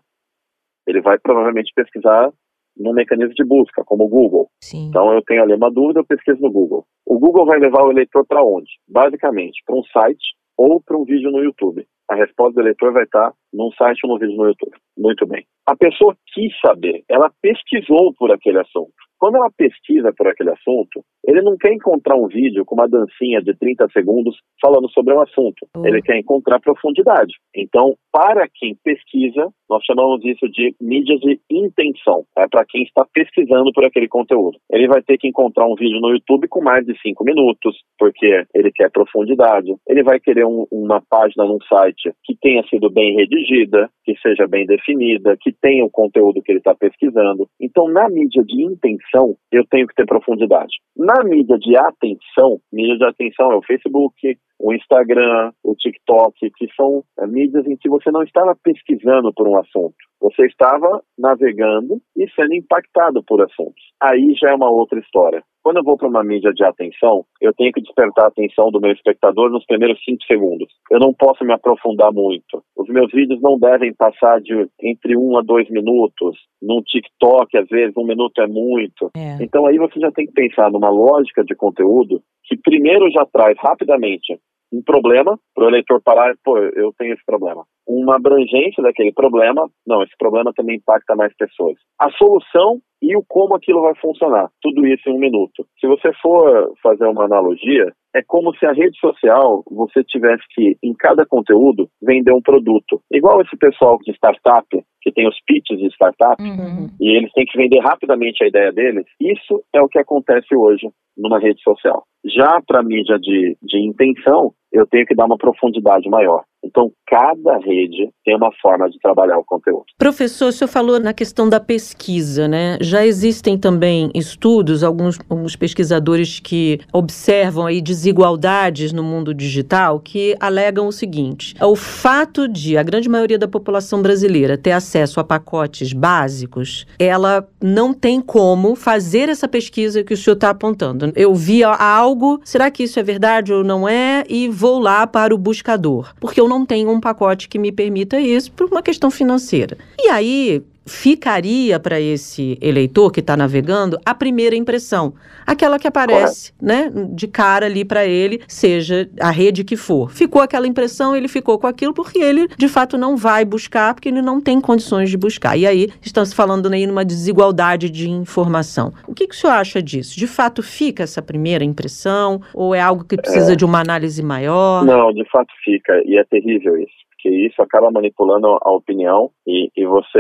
[0.86, 2.32] Ele vai provavelmente pesquisar
[2.76, 4.48] num mecanismo de busca, como o Google.
[4.62, 4.88] Sim.
[4.88, 6.84] Então eu tenho ali uma dúvida, eu pesquiso no Google.
[7.06, 8.70] O Google vai levar o eleitor para onde?
[8.88, 11.84] Basicamente, para um site ou para um vídeo no YouTube.
[12.10, 14.76] A resposta do eleitor vai estar num site ou no vídeo no YouTube.
[14.98, 15.44] Muito bem.
[15.66, 18.92] A pessoa quis saber, ela pesquisou por aquele assunto.
[19.18, 23.40] Quando ela pesquisa por aquele assunto, ele não quer encontrar um vídeo com uma dancinha
[23.40, 25.64] de 30 segundos falando sobre um assunto.
[25.76, 25.86] Uhum.
[25.86, 27.32] Ele quer encontrar profundidade.
[27.54, 32.24] Então, para quem pesquisa, nós chamamos isso de mídias de intenção.
[32.36, 34.58] É para quem está pesquisando por aquele conteúdo.
[34.70, 38.44] Ele vai ter que encontrar um vídeo no YouTube com mais de 5 minutos, porque
[38.54, 39.74] ele quer profundidade.
[39.88, 44.46] Ele vai querer um, uma página num site que tenha sido bem redigida, que seja
[44.46, 47.48] bem definida, que tenha o conteúdo que ele está pesquisando.
[47.58, 50.72] Então, na mídia de intenção, eu tenho que ter profundidade.
[50.94, 56.68] Na mídia de atenção, mídia de atenção é o Facebook, o Instagram, o TikTok, que
[56.76, 59.96] são é, mídias em que você não estava pesquisando por um assunto.
[60.20, 63.82] Você estava navegando e sendo impactado por assuntos.
[64.00, 65.42] Aí já é uma outra história.
[65.62, 68.80] Quando eu vou para uma mídia de atenção, eu tenho que despertar a atenção do
[68.80, 70.68] meu espectador nos primeiros cinco segundos.
[70.90, 72.62] Eu não posso me aprofundar muito.
[72.76, 76.36] Os meus vídeos não devem passar de entre um a dois minutos.
[76.60, 79.10] Num TikTok, às vezes, um minuto é muito.
[79.16, 79.42] É.
[79.42, 83.56] Então aí você já tem que pensar numa lógica de conteúdo que primeiro já traz
[83.58, 84.38] rapidamente
[84.72, 87.64] um problema para o eleitor parar, pô, eu tenho esse problema.
[87.86, 91.76] Uma abrangência daquele problema, não, esse problema também impacta mais pessoas.
[92.00, 95.66] A solução e o como aquilo vai funcionar, tudo isso em um minuto.
[95.80, 100.76] Se você for fazer uma analogia, é como se a rede social você tivesse que,
[100.82, 103.00] em cada conteúdo, vender um produto.
[103.10, 104.66] Igual esse pessoal de startup,
[105.00, 106.88] que tem os pitches de startup, uhum.
[107.00, 109.06] e eles têm que vender rapidamente a ideia deles.
[109.20, 112.04] Isso é o que acontece hoje numa rede social.
[112.24, 116.44] Já para mídia de, de intenção, eu tenho que dar uma profundidade maior.
[116.64, 119.84] Então, cada rede tem uma forma de trabalhar o conteúdo.
[119.98, 122.78] Professor, o senhor falou na questão da pesquisa, né?
[122.80, 130.36] Já existem também estudos, alguns, alguns pesquisadores que observam aí desigualdades no mundo digital que
[130.38, 135.24] alegam o seguinte: o fato de a grande maioria da população brasileira ter acesso a
[135.24, 141.12] pacotes básicos, ela não tem como fazer essa pesquisa que o senhor está apontando.
[141.16, 144.24] Eu vi algo, será que isso é verdade ou não é?
[144.28, 148.20] E vou lá para o buscador, porque eu não tenho um pacote que me permita
[148.20, 149.78] isso por uma questão financeira.
[149.98, 155.14] E aí, ficaria para esse eleitor que está navegando a primeira impressão,
[155.46, 160.10] aquela que aparece, né, de cara ali para ele, seja a rede que for.
[160.10, 164.08] Ficou aquela impressão, ele ficou com aquilo porque ele de fato não vai buscar, porque
[164.08, 165.56] ele não tem condições de buscar.
[165.56, 168.92] E aí estamos falando aí numa desigualdade de informação.
[169.06, 170.18] O que, que o senhor acha disso?
[170.18, 173.56] De fato fica essa primeira impressão ou é algo que precisa é...
[173.56, 174.84] de uma análise maior?
[174.84, 179.70] Não, de fato fica e é terrível isso porque isso acaba manipulando a opinião e,
[179.76, 180.18] e você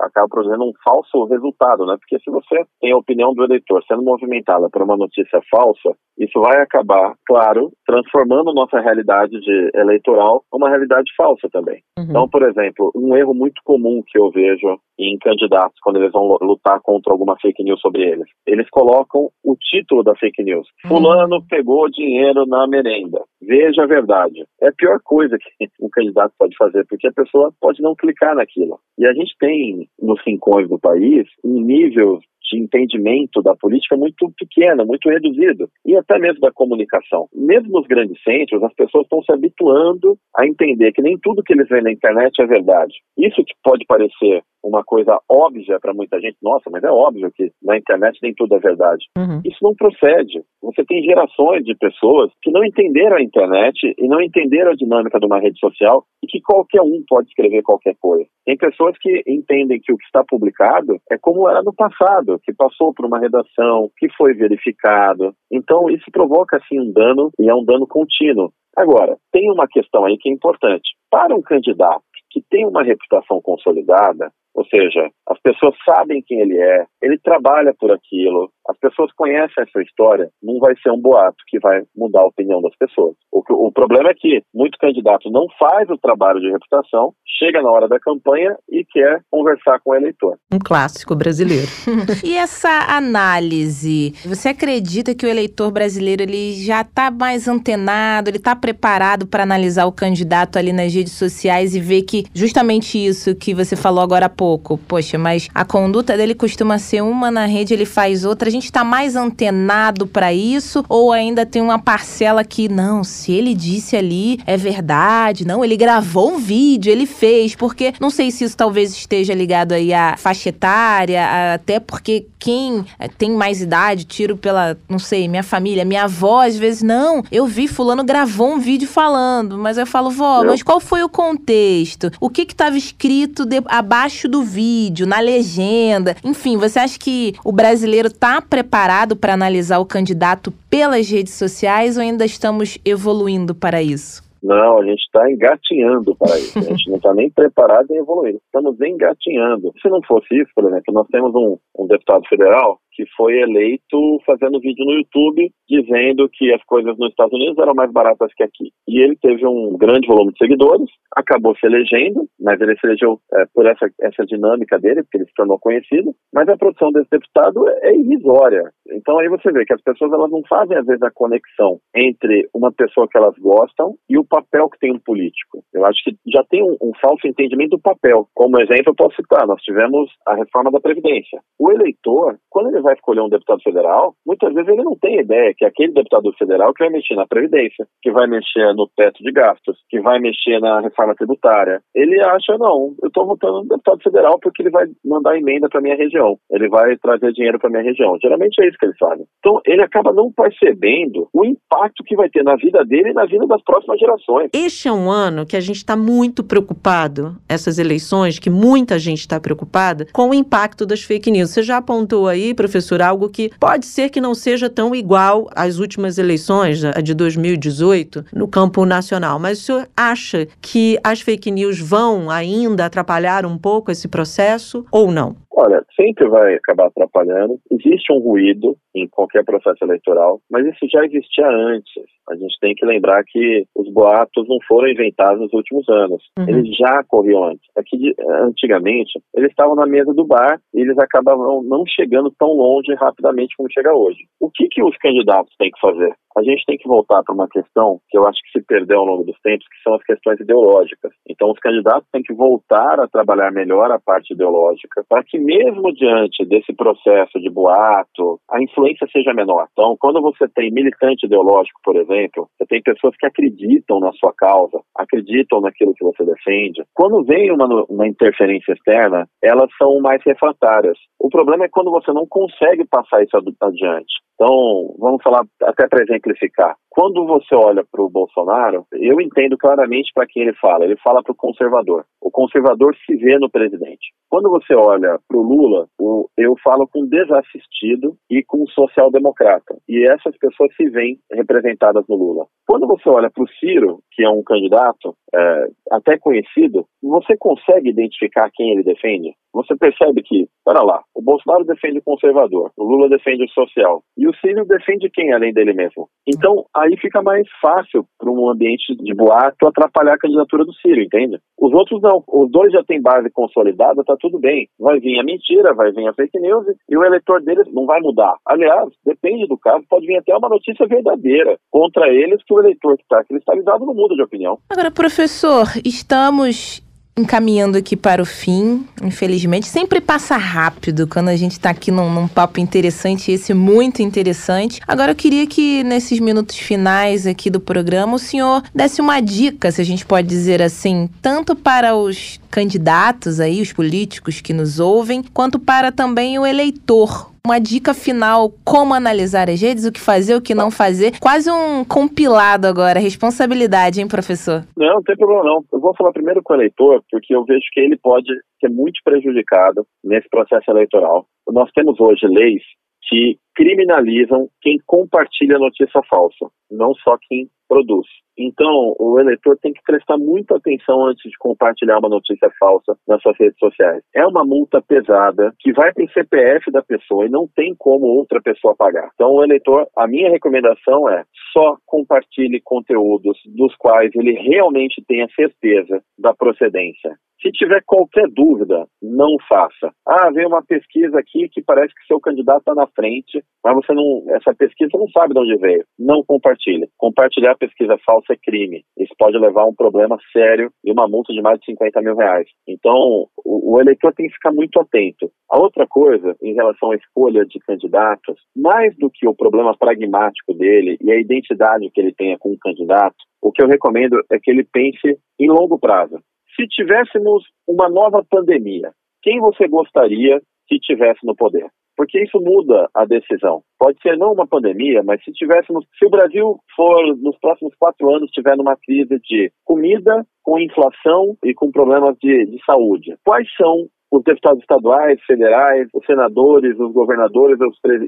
[0.00, 1.96] acaba produzindo um falso resultado, né?
[1.98, 6.40] Porque se você tem a opinião do eleitor sendo movimentada por uma notícia falsa, isso
[6.40, 11.82] vai acabar, claro, transformando nossa realidade de eleitoral uma realidade falsa também.
[11.98, 12.06] Uhum.
[12.08, 16.36] Então, por exemplo, um erro muito comum que eu vejo em candidatos quando eles vão
[16.40, 20.66] lutar contra alguma fake news sobre eles, eles colocam o título da fake news.
[20.84, 20.90] Uhum.
[20.90, 23.22] Fulano pegou dinheiro na merenda.
[23.40, 24.44] Veja a verdade.
[24.60, 28.34] É a pior coisa que um candidato pode fazer, porque a pessoa pode não clicar
[28.34, 28.78] naquilo.
[28.98, 32.20] E a gente tem nos rincões do país um nível
[32.50, 37.28] de entendimento da política muito pequena, muito reduzido, e até mesmo da comunicação.
[37.34, 41.52] Mesmo nos grandes centros, as pessoas estão se habituando a entender que nem tudo que
[41.52, 42.94] eles veem na internet é verdade.
[43.16, 46.36] Isso que pode parecer uma coisa óbvia para muita gente.
[46.42, 49.06] Nossa, mas é óbvio que na internet nem tudo é verdade.
[49.16, 49.40] Uhum.
[49.44, 50.42] Isso não procede.
[50.62, 55.18] Você tem gerações de pessoas que não entenderam a internet e não entenderam a dinâmica
[55.18, 58.28] de uma rede social e que qualquer um pode escrever qualquer coisa.
[58.44, 62.52] Tem pessoas que entendem que o que está publicado é como era no passado, que
[62.52, 65.32] passou por uma redação, que foi verificado.
[65.52, 68.50] Então, isso provoca, assim, um dano e é um dano contínuo.
[68.76, 70.96] Agora, tem uma questão aí que é importante.
[71.10, 76.58] Para um candidato que tem uma reputação consolidada, ou seja, as pessoas sabem quem ele
[76.58, 81.36] é, ele trabalha por aquilo, as pessoas conhecem essa história, não vai ser um boato
[81.46, 83.14] que vai mudar a opinião das pessoas.
[83.30, 87.70] O, o problema é que muito candidato não faz o trabalho de reputação, chega na
[87.70, 90.36] hora da campanha e quer conversar com o eleitor.
[90.52, 91.68] Um clássico brasileiro.
[92.26, 98.38] e essa análise, você acredita que o eleitor brasileiro ele já está mais antenado, ele
[98.38, 103.36] está preparado para analisar o candidato ali nas redes sociais e ver que justamente isso
[103.36, 104.78] que você falou agora há pouco pouco.
[104.78, 108.48] Poxa, mas a conduta dele costuma ser uma na rede, ele faz outra.
[108.48, 113.32] A gente está mais antenado para isso ou ainda tem uma parcela que não, se
[113.32, 118.30] ele disse ali é verdade, não, ele gravou um vídeo, ele fez, porque não sei
[118.30, 123.60] se isso talvez esteja ligado aí à faixa etária, até porque quem eh, tem mais
[123.60, 128.04] idade, tiro pela, não sei, minha família, minha avó, às vezes, não, eu vi fulano
[128.04, 132.10] gravou um vídeo falando, mas eu falo, vó, mas qual foi o contexto?
[132.20, 136.16] O que que estava escrito de, abaixo do vídeo, na legenda?
[136.24, 141.96] Enfim, você acha que o brasileiro está preparado para analisar o candidato pelas redes sociais
[141.96, 144.26] ou ainda estamos evoluindo para isso?
[144.42, 146.58] Não, a gente está engatinhando para isso.
[146.58, 148.36] A gente não está nem preparado em evoluir.
[148.46, 149.72] Estamos engatinhando.
[149.82, 153.96] Se não fosse isso, por exemplo, nós temos um, um deputado federal que foi eleito
[154.26, 158.42] fazendo vídeo no YouTube dizendo que as coisas nos Estados Unidos eram mais baratas que
[158.42, 158.72] aqui.
[158.88, 163.20] E ele teve um grande volume de seguidores, acabou se elegendo, mas ele se elegeu
[163.34, 167.08] é, por essa, essa dinâmica dele, porque ele se tornou conhecido, mas a produção desse
[167.10, 168.64] deputado é irrisória.
[168.90, 172.48] Então aí você vê que as pessoas elas não fazem às vezes a conexão entre
[172.52, 175.62] uma pessoa que elas gostam e o papel que tem um político.
[175.72, 178.26] Eu acho que já tem um, um falso entendimento do papel.
[178.34, 181.40] Como exemplo, eu posso citar, nós tivemos a reforma da Previdência.
[181.58, 185.54] O eleitor, quando ele vai escolher um deputado federal, muitas vezes ele não tem ideia
[185.56, 189.32] que aquele deputado federal que vai mexer na Previdência, que vai mexer no teto de
[189.32, 191.80] gastos, que vai mexer na reforma tributária.
[191.94, 195.80] Ele acha, não, eu estou votando no deputado federal porque ele vai mandar emenda para
[195.80, 198.16] minha região, ele vai trazer dinheiro para minha região.
[198.22, 199.20] Geralmente é isso que ele faz.
[199.38, 203.26] Então ele acaba não percebendo o impacto que vai ter na vida dele e na
[203.26, 204.50] vida das próximas gerações.
[204.54, 209.20] Este é um ano que a gente está muito preocupado, essas eleições, que muita gente
[209.20, 211.50] está preocupada com o impacto das fake news.
[211.50, 212.77] Você já apontou aí, professor?
[212.78, 217.12] Professor, algo que pode ser que não seja tão igual às últimas eleições, a de
[217.14, 219.38] 2018, no campo nacional.
[219.38, 224.84] Mas o senhor acha que as fake news vão ainda atrapalhar um pouco esse processo
[224.90, 225.36] ou não?
[225.60, 227.58] Olha, sempre vai acabar atrapalhando.
[227.68, 231.92] Existe um ruído em qualquer processo eleitoral, mas isso já existia antes.
[232.30, 236.22] A gente tem que lembrar que os boatos não foram inventados nos últimos anos.
[236.38, 236.48] Uhum.
[236.48, 237.66] Eles já corriam antes.
[237.76, 242.94] Aqui, antigamente, eles estavam na mesa do bar e eles acabavam não chegando tão longe
[242.94, 244.18] rapidamente como chega hoje.
[244.38, 246.14] O que, que os candidatos têm que fazer?
[246.38, 249.06] A gente tem que voltar para uma questão que eu acho que se perdeu ao
[249.06, 251.10] longo dos tempos, que são as questões ideológicas.
[251.28, 255.92] Então, os candidatos têm que voltar a trabalhar melhor a parte ideológica para que mesmo
[255.92, 259.66] diante desse processo de boato, a influência seja menor.
[259.72, 264.32] Então, quando você tem militante ideológico, por exemplo, você tem pessoas que acreditam na sua
[264.32, 266.84] causa, acreditam naquilo que você defende.
[266.94, 270.96] Quando vem uma, uma interferência externa, elas são mais refratárias.
[271.18, 274.27] O problema é quando você não consegue passar isso adiante.
[274.40, 276.76] Então, vamos falar até para exemplificar.
[276.88, 280.84] Quando você olha para o Bolsonaro, eu entendo claramente para quem ele fala.
[280.84, 282.04] Ele fala para o conservador.
[282.20, 284.12] O conservador se vê no presidente.
[284.28, 285.88] Quando você olha para o Lula,
[286.36, 289.76] eu falo com desassistido e com social-democrata.
[289.88, 292.46] E essas pessoas se veem representadas no Lula.
[292.66, 297.90] Quando você olha para o Ciro, que é um candidato é, até conhecido, você consegue
[297.90, 299.34] identificar quem ele defende?
[299.58, 304.04] Você percebe que, para lá, o Bolsonaro defende o conservador, o Lula defende o social,
[304.16, 306.08] e o Ciro defende quem além dele mesmo?
[306.24, 311.02] Então, aí fica mais fácil para um ambiente de boato atrapalhar a candidatura do Ciro,
[311.02, 311.40] entende?
[311.60, 312.22] Os outros não.
[312.28, 314.68] Os dois já têm base consolidada, tá tudo bem.
[314.78, 318.00] Vai vir a mentira, vai vir a fake news e o eleitor deles não vai
[318.00, 318.36] mudar.
[318.46, 322.96] Aliás, depende do caso, pode vir até uma notícia verdadeira contra eles que o eleitor
[322.96, 324.56] que está cristalizado não muda de opinião.
[324.70, 326.86] Agora, professor, estamos
[327.18, 329.66] encaminhando aqui para o fim, infelizmente.
[329.66, 334.80] Sempre passa rápido quando a gente está aqui num, num papo interessante, esse muito interessante.
[334.86, 339.70] Agora eu queria que nesses minutos finais aqui do programa o senhor desse uma dica,
[339.70, 344.80] se a gente pode dizer assim, tanto para os candidatos aí, os políticos que nos
[344.80, 349.98] ouvem, quanto para também o eleitor uma dica final, como analisar as redes, o que
[349.98, 351.18] fazer, o que não fazer.
[351.18, 354.64] Quase um compilado agora, responsabilidade, hein, professor?
[354.76, 355.64] Não, não tem problema não.
[355.72, 358.28] Eu vou falar primeiro com o eleitor, porque eu vejo que ele pode
[358.60, 361.24] ser muito prejudicado nesse processo eleitoral.
[361.48, 362.62] Nós temos hoje leis
[363.08, 368.06] que criminalizam quem compartilha notícia falsa, não só quem produz.
[368.38, 373.20] Então, o eleitor tem que prestar muita atenção antes de compartilhar uma notícia falsa nas
[373.20, 374.02] suas redes sociais.
[374.14, 378.06] É uma multa pesada que vai para o CPF da pessoa e não tem como
[378.06, 379.10] outra pessoa pagar.
[379.14, 385.26] Então, o eleitor, a minha recomendação é só compartilhe conteúdos dos quais ele realmente tenha
[385.34, 387.16] certeza da procedência.
[387.40, 389.92] Se tiver qualquer dúvida, não faça.
[390.04, 393.94] Ah, veio uma pesquisa aqui que parece que seu candidato está na frente, mas você
[393.94, 395.84] não, essa pesquisa não sabe de onde veio.
[395.96, 396.88] Não compartilhe.
[396.96, 398.84] Compartilhar pesquisa falsa é crime.
[398.98, 402.16] Isso pode levar a um problema sério e uma multa de mais de 50 mil
[402.16, 402.48] reais.
[402.66, 405.30] Então, o, o eleitor tem que ficar muito atento.
[405.50, 410.54] A outra coisa, em relação à escolha de candidatos, mais do que o problema pragmático
[410.54, 414.38] dele e a identidade que ele tenha com o candidato, o que eu recomendo é
[414.38, 416.18] que ele pense em longo prazo.
[416.56, 421.68] Se tivéssemos uma nova pandemia, quem você gostaria que tivesse no poder?
[421.98, 423.62] Porque isso muda a decisão.
[423.76, 428.14] Pode ser não uma pandemia, mas se tivéssemos, se o Brasil for nos próximos quatro
[428.14, 433.48] anos tiver numa crise de comida, com inflação e com problemas de, de saúde, quais
[433.56, 437.58] são os deputados estaduais, federais, os senadores, os governadores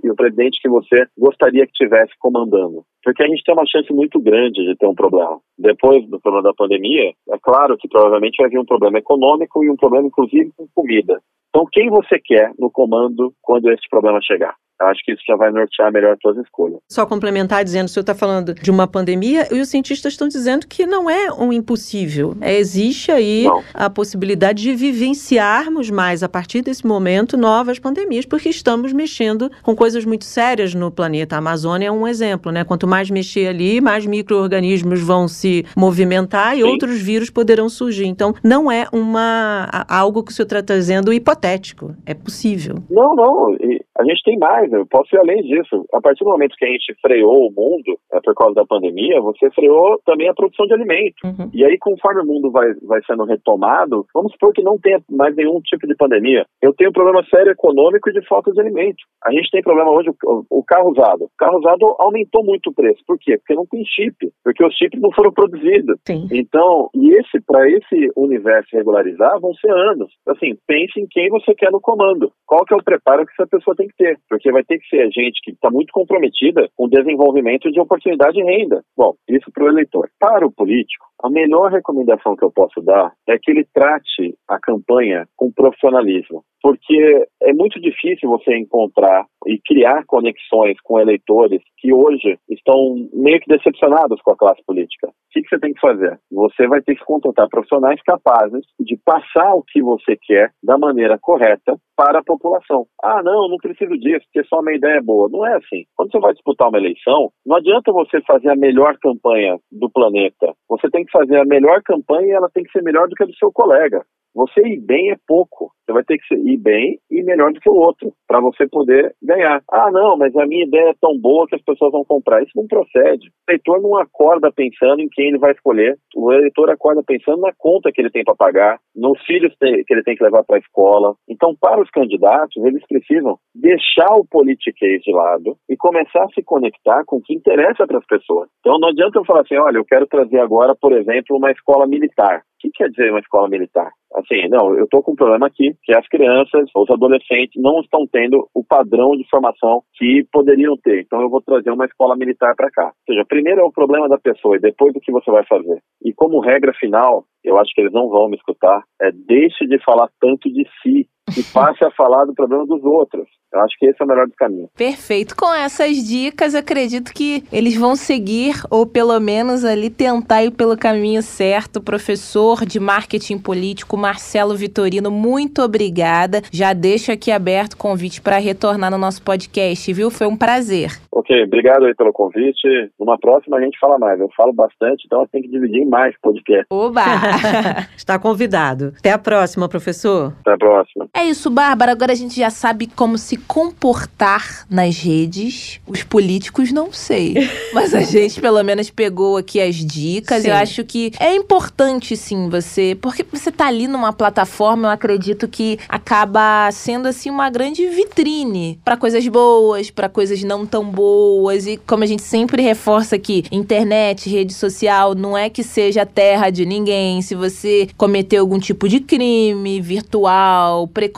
[0.03, 2.85] e o presidente que você gostaria que tivesse comandando.
[3.03, 5.41] Porque a gente tem uma chance muito grande de ter um problema.
[5.59, 9.71] Depois do problema da pandemia, é claro que provavelmente vai vir um problema econômico e
[9.71, 11.21] um problema, inclusive, com comida.
[11.51, 14.55] Então, quem você quer no comando quando esse problema chegar?
[14.81, 16.79] Eu acho que isso já vai nortear melhor as suas escolhas.
[16.89, 20.67] Só complementar dizendo, o senhor está falando de uma pandemia e os cientistas estão dizendo
[20.67, 22.35] que não é um impossível.
[22.41, 23.63] É, existe aí não.
[23.75, 29.77] a possibilidade de vivenciarmos mais, a partir desse momento, novas pandemias, porque estamos mexendo com
[29.77, 31.37] coisas muito sérias no planeta.
[31.37, 32.65] A Amazônia é um exemplo, né?
[32.65, 36.65] Quanto mais mexer ali, mais micro-organismos vão se movimentar e Sim.
[36.65, 38.07] outros vírus poderão surgir.
[38.07, 41.95] Então, não é uma algo que o senhor está trazendo hipotético.
[42.07, 42.77] É possível.
[42.89, 43.57] Não, não.
[43.99, 45.85] A gente tem mais, eu posso ir além disso.
[45.93, 49.21] A partir do momento que a gente freou o mundo é, por causa da pandemia,
[49.21, 51.17] você freou também a produção de alimento.
[51.25, 51.51] Uhum.
[51.53, 55.35] E aí, conforme o mundo vai, vai sendo retomado, vamos supor que não tenha mais
[55.35, 56.45] nenhum tipo de pandemia.
[56.63, 59.03] Eu tenho um problema sério econômico e de falta de alimento.
[59.25, 61.25] A gente tem problema hoje, o, o carro usado.
[61.25, 63.03] O carro usado aumentou muito o preço.
[63.07, 63.37] Por quê?
[63.39, 64.17] Porque não tem chip.
[64.45, 65.99] Porque os chips não foram produzidos.
[66.07, 66.27] Sim.
[66.33, 70.11] Então, e esse, para esse universo regularizar, vão ser anos.
[70.27, 72.31] Assim, pense em quem você quer no comando.
[72.47, 74.89] Qual que é o preparo que essa pessoa tem que ter, porque vai ter que
[74.89, 78.83] ser gente que está muito comprometida com o desenvolvimento de oportunidade de renda.
[78.97, 80.09] Bom, isso para o eleitor.
[80.19, 84.59] Para o político, a melhor recomendação que eu posso dar é que ele trate a
[84.59, 91.93] campanha com profissionalismo, porque é muito difícil você encontrar e criar conexões com eleitores que
[91.93, 95.09] hoje estão meio que decepcionados com a classe política.
[95.09, 96.19] O que, você tem que fazer?
[96.31, 101.19] Você vai ter que contratar profissionais capazes de passar o que você quer da maneira
[101.19, 102.87] correta para a população.
[103.03, 105.29] Ah, não, não preciso disso, porque só uma ideia é boa.
[105.31, 105.85] Não é assim.
[105.97, 110.53] Quando você vai disputar uma eleição, não adianta você fazer a melhor campanha do planeta.
[110.69, 113.23] Você tem que fazer a melhor campanha e ela tem que ser melhor do que
[113.23, 114.05] a do seu colega.
[114.35, 115.73] Você ir bem é pouco.
[115.85, 119.15] Você vai ter que ir bem e melhor do que o outro para você poder
[119.23, 119.63] ganhar.
[119.71, 122.43] Ah, não, mas a minha ideia é tão boa que as pessoas vão comprar.
[122.43, 123.29] Isso não procede.
[123.29, 125.97] O eleitor não acorda pensando em quem ele vai escolher.
[126.15, 130.03] O eleitor acorda pensando na conta que ele tem para pagar, nos filhos que ele
[130.03, 131.15] tem que levar para a escola.
[131.29, 136.43] Então, para os candidatos, eles precisam deixar o politiquês de lado e começar a se
[136.43, 138.49] conectar com o que interessa para as pessoas.
[138.61, 141.87] Então, não adianta eu falar assim, olha, eu quero trazer agora, por exemplo, uma escola
[141.87, 142.43] militar.
[142.61, 143.91] O que quer dizer uma escola militar?
[144.15, 148.07] Assim, não, eu estou com um problema aqui, que as crianças, os adolescentes não estão
[148.07, 151.01] tendo o padrão de formação que poderiam ter.
[151.01, 152.87] Então eu vou trazer uma escola militar para cá.
[152.87, 155.81] Ou seja, primeiro é o problema da pessoa e depois o que você vai fazer.
[156.05, 159.83] E como regra final, eu acho que eles não vão me escutar, é deixe de
[159.83, 163.27] falar tanto de si e passe a falar do problema dos outros.
[163.53, 164.71] Eu acho que esse é o melhor dos caminhos.
[164.77, 165.35] Perfeito.
[165.37, 170.79] Com essas dicas, acredito que eles vão seguir, ou pelo menos ali tentar ir pelo
[170.79, 171.81] caminho certo.
[171.81, 176.43] Professor de marketing político Marcelo Vitorino, muito obrigada.
[176.53, 180.11] Já deixo aqui aberto o convite para retornar no nosso podcast, viu?
[180.11, 181.01] Foi um prazer.
[181.11, 182.69] Ok, obrigado aí pelo convite.
[182.99, 184.21] Numa próxima a gente fala mais.
[184.21, 186.67] Eu falo bastante, então tem que dividir em mais podcast.
[186.71, 187.03] Oba!
[187.97, 188.95] Está convidado.
[188.99, 190.33] Até a próxima, professor.
[190.41, 191.09] Até a próxima.
[191.21, 191.93] É isso, Bárbara.
[191.93, 195.79] Agora a gente já sabe como se comportar nas redes.
[195.87, 197.35] Os políticos não sei.
[197.75, 200.43] Mas a gente pelo menos pegou aqui as dicas.
[200.43, 200.49] Sim.
[200.49, 205.47] Eu acho que é importante sim você, porque você tá ali numa plataforma, eu acredito
[205.47, 211.67] que acaba sendo assim uma grande vitrine para coisas boas, para coisas não tão boas
[211.67, 216.49] e como a gente sempre reforça aqui, internet, rede social não é que seja terra
[216.49, 217.21] de ninguém.
[217.21, 221.10] Se você cometeu algum tipo de crime virtual, preconceito,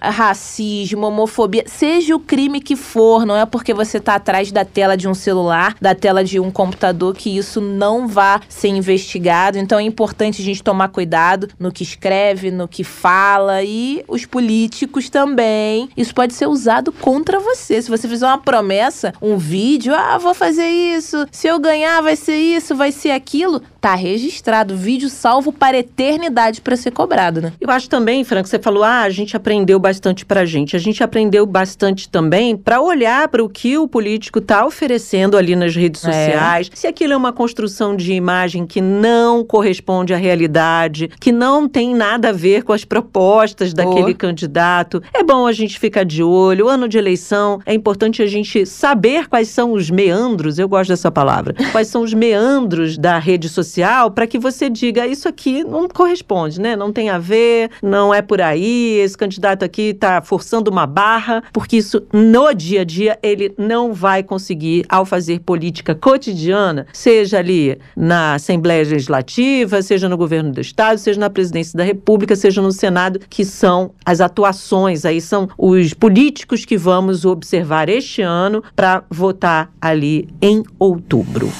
[0.00, 4.96] racismo, homofobia, seja o crime que for, não é porque você tá atrás da tela
[4.96, 9.58] de um celular, da tela de um computador que isso não vá ser investigado.
[9.58, 14.24] Então é importante a gente tomar cuidado no que escreve, no que fala e os
[14.24, 15.88] políticos também.
[15.96, 17.80] Isso pode ser usado contra você.
[17.80, 22.16] Se você fizer uma promessa, um vídeo, ah, vou fazer isso, se eu ganhar vai
[22.16, 27.52] ser isso, vai ser aquilo, tá registrado, vídeo salvo para eternidade para ser cobrado, né?
[27.60, 30.74] Eu acho também, Franco, você falou, ah, a gente aprendeu bastante pra gente.
[30.74, 35.54] A gente aprendeu bastante também para olhar para o que o político tá oferecendo ali
[35.54, 36.06] nas redes É.
[36.10, 36.70] sociais.
[36.74, 41.94] Se aquilo é uma construção de imagem que não corresponde à realidade, que não tem
[41.94, 44.16] nada a ver com as propostas daquele Oh.
[44.16, 46.66] candidato, é bom a gente ficar de olho.
[46.66, 50.88] O ano de eleição é importante a gente saber quais são os meandros, eu gosto
[50.88, 55.62] dessa palavra, quais são os meandros da rede social para que você diga isso aqui
[55.64, 56.74] não corresponde, né?
[56.76, 61.42] Não tem a ver, não é por aí, esse candidato aqui está forçando uma barra,
[61.52, 67.38] porque isso no dia a dia ele não vai conseguir ao fazer política cotidiana, seja
[67.38, 72.60] ali na Assembleia Legislativa, seja no governo do estado, seja na presidência da República, seja
[72.60, 78.62] no Senado, que são as atuações aí são os políticos que vamos observar este ano
[78.76, 81.50] para votar ali em outubro.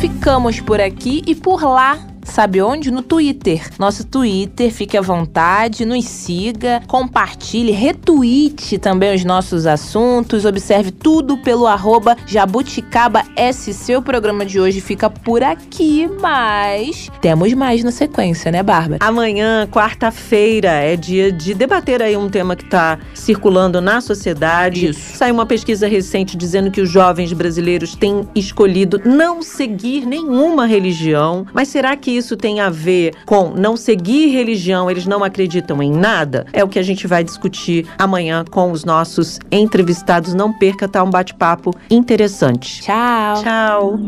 [0.00, 1.98] Ficamos por aqui e por lá.
[2.28, 2.90] Sabe onde?
[2.90, 3.68] No Twitter.
[3.78, 11.38] Nosso Twitter, fique à vontade, nos siga, compartilhe, retweete também os nossos assuntos, observe tudo
[11.38, 13.96] pelo arroba Jabuticaba SC.
[13.96, 19.04] O programa de hoje fica por aqui, mas temos mais na sequência, né, Bárbara?
[19.04, 24.88] Amanhã, quarta-feira, é dia de debater aí um tema que está circulando na sociedade.
[24.88, 25.16] Isso.
[25.16, 31.46] Saiu uma pesquisa recente dizendo que os jovens brasileiros têm escolhido não seguir nenhuma religião.
[31.52, 34.90] Mas será que isso tem a ver com não seguir religião?
[34.90, 36.46] Eles não acreditam em nada?
[36.52, 40.34] É o que a gente vai discutir amanhã com os nossos entrevistados.
[40.34, 42.82] Não perca, tá um bate-papo interessante.
[42.82, 43.42] Tchau.
[43.42, 43.98] Tchau.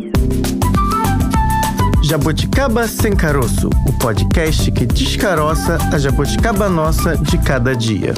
[2.02, 8.14] Jabuticaba Sem Caroço, o podcast que descaroça a jabuticaba nossa de cada dia.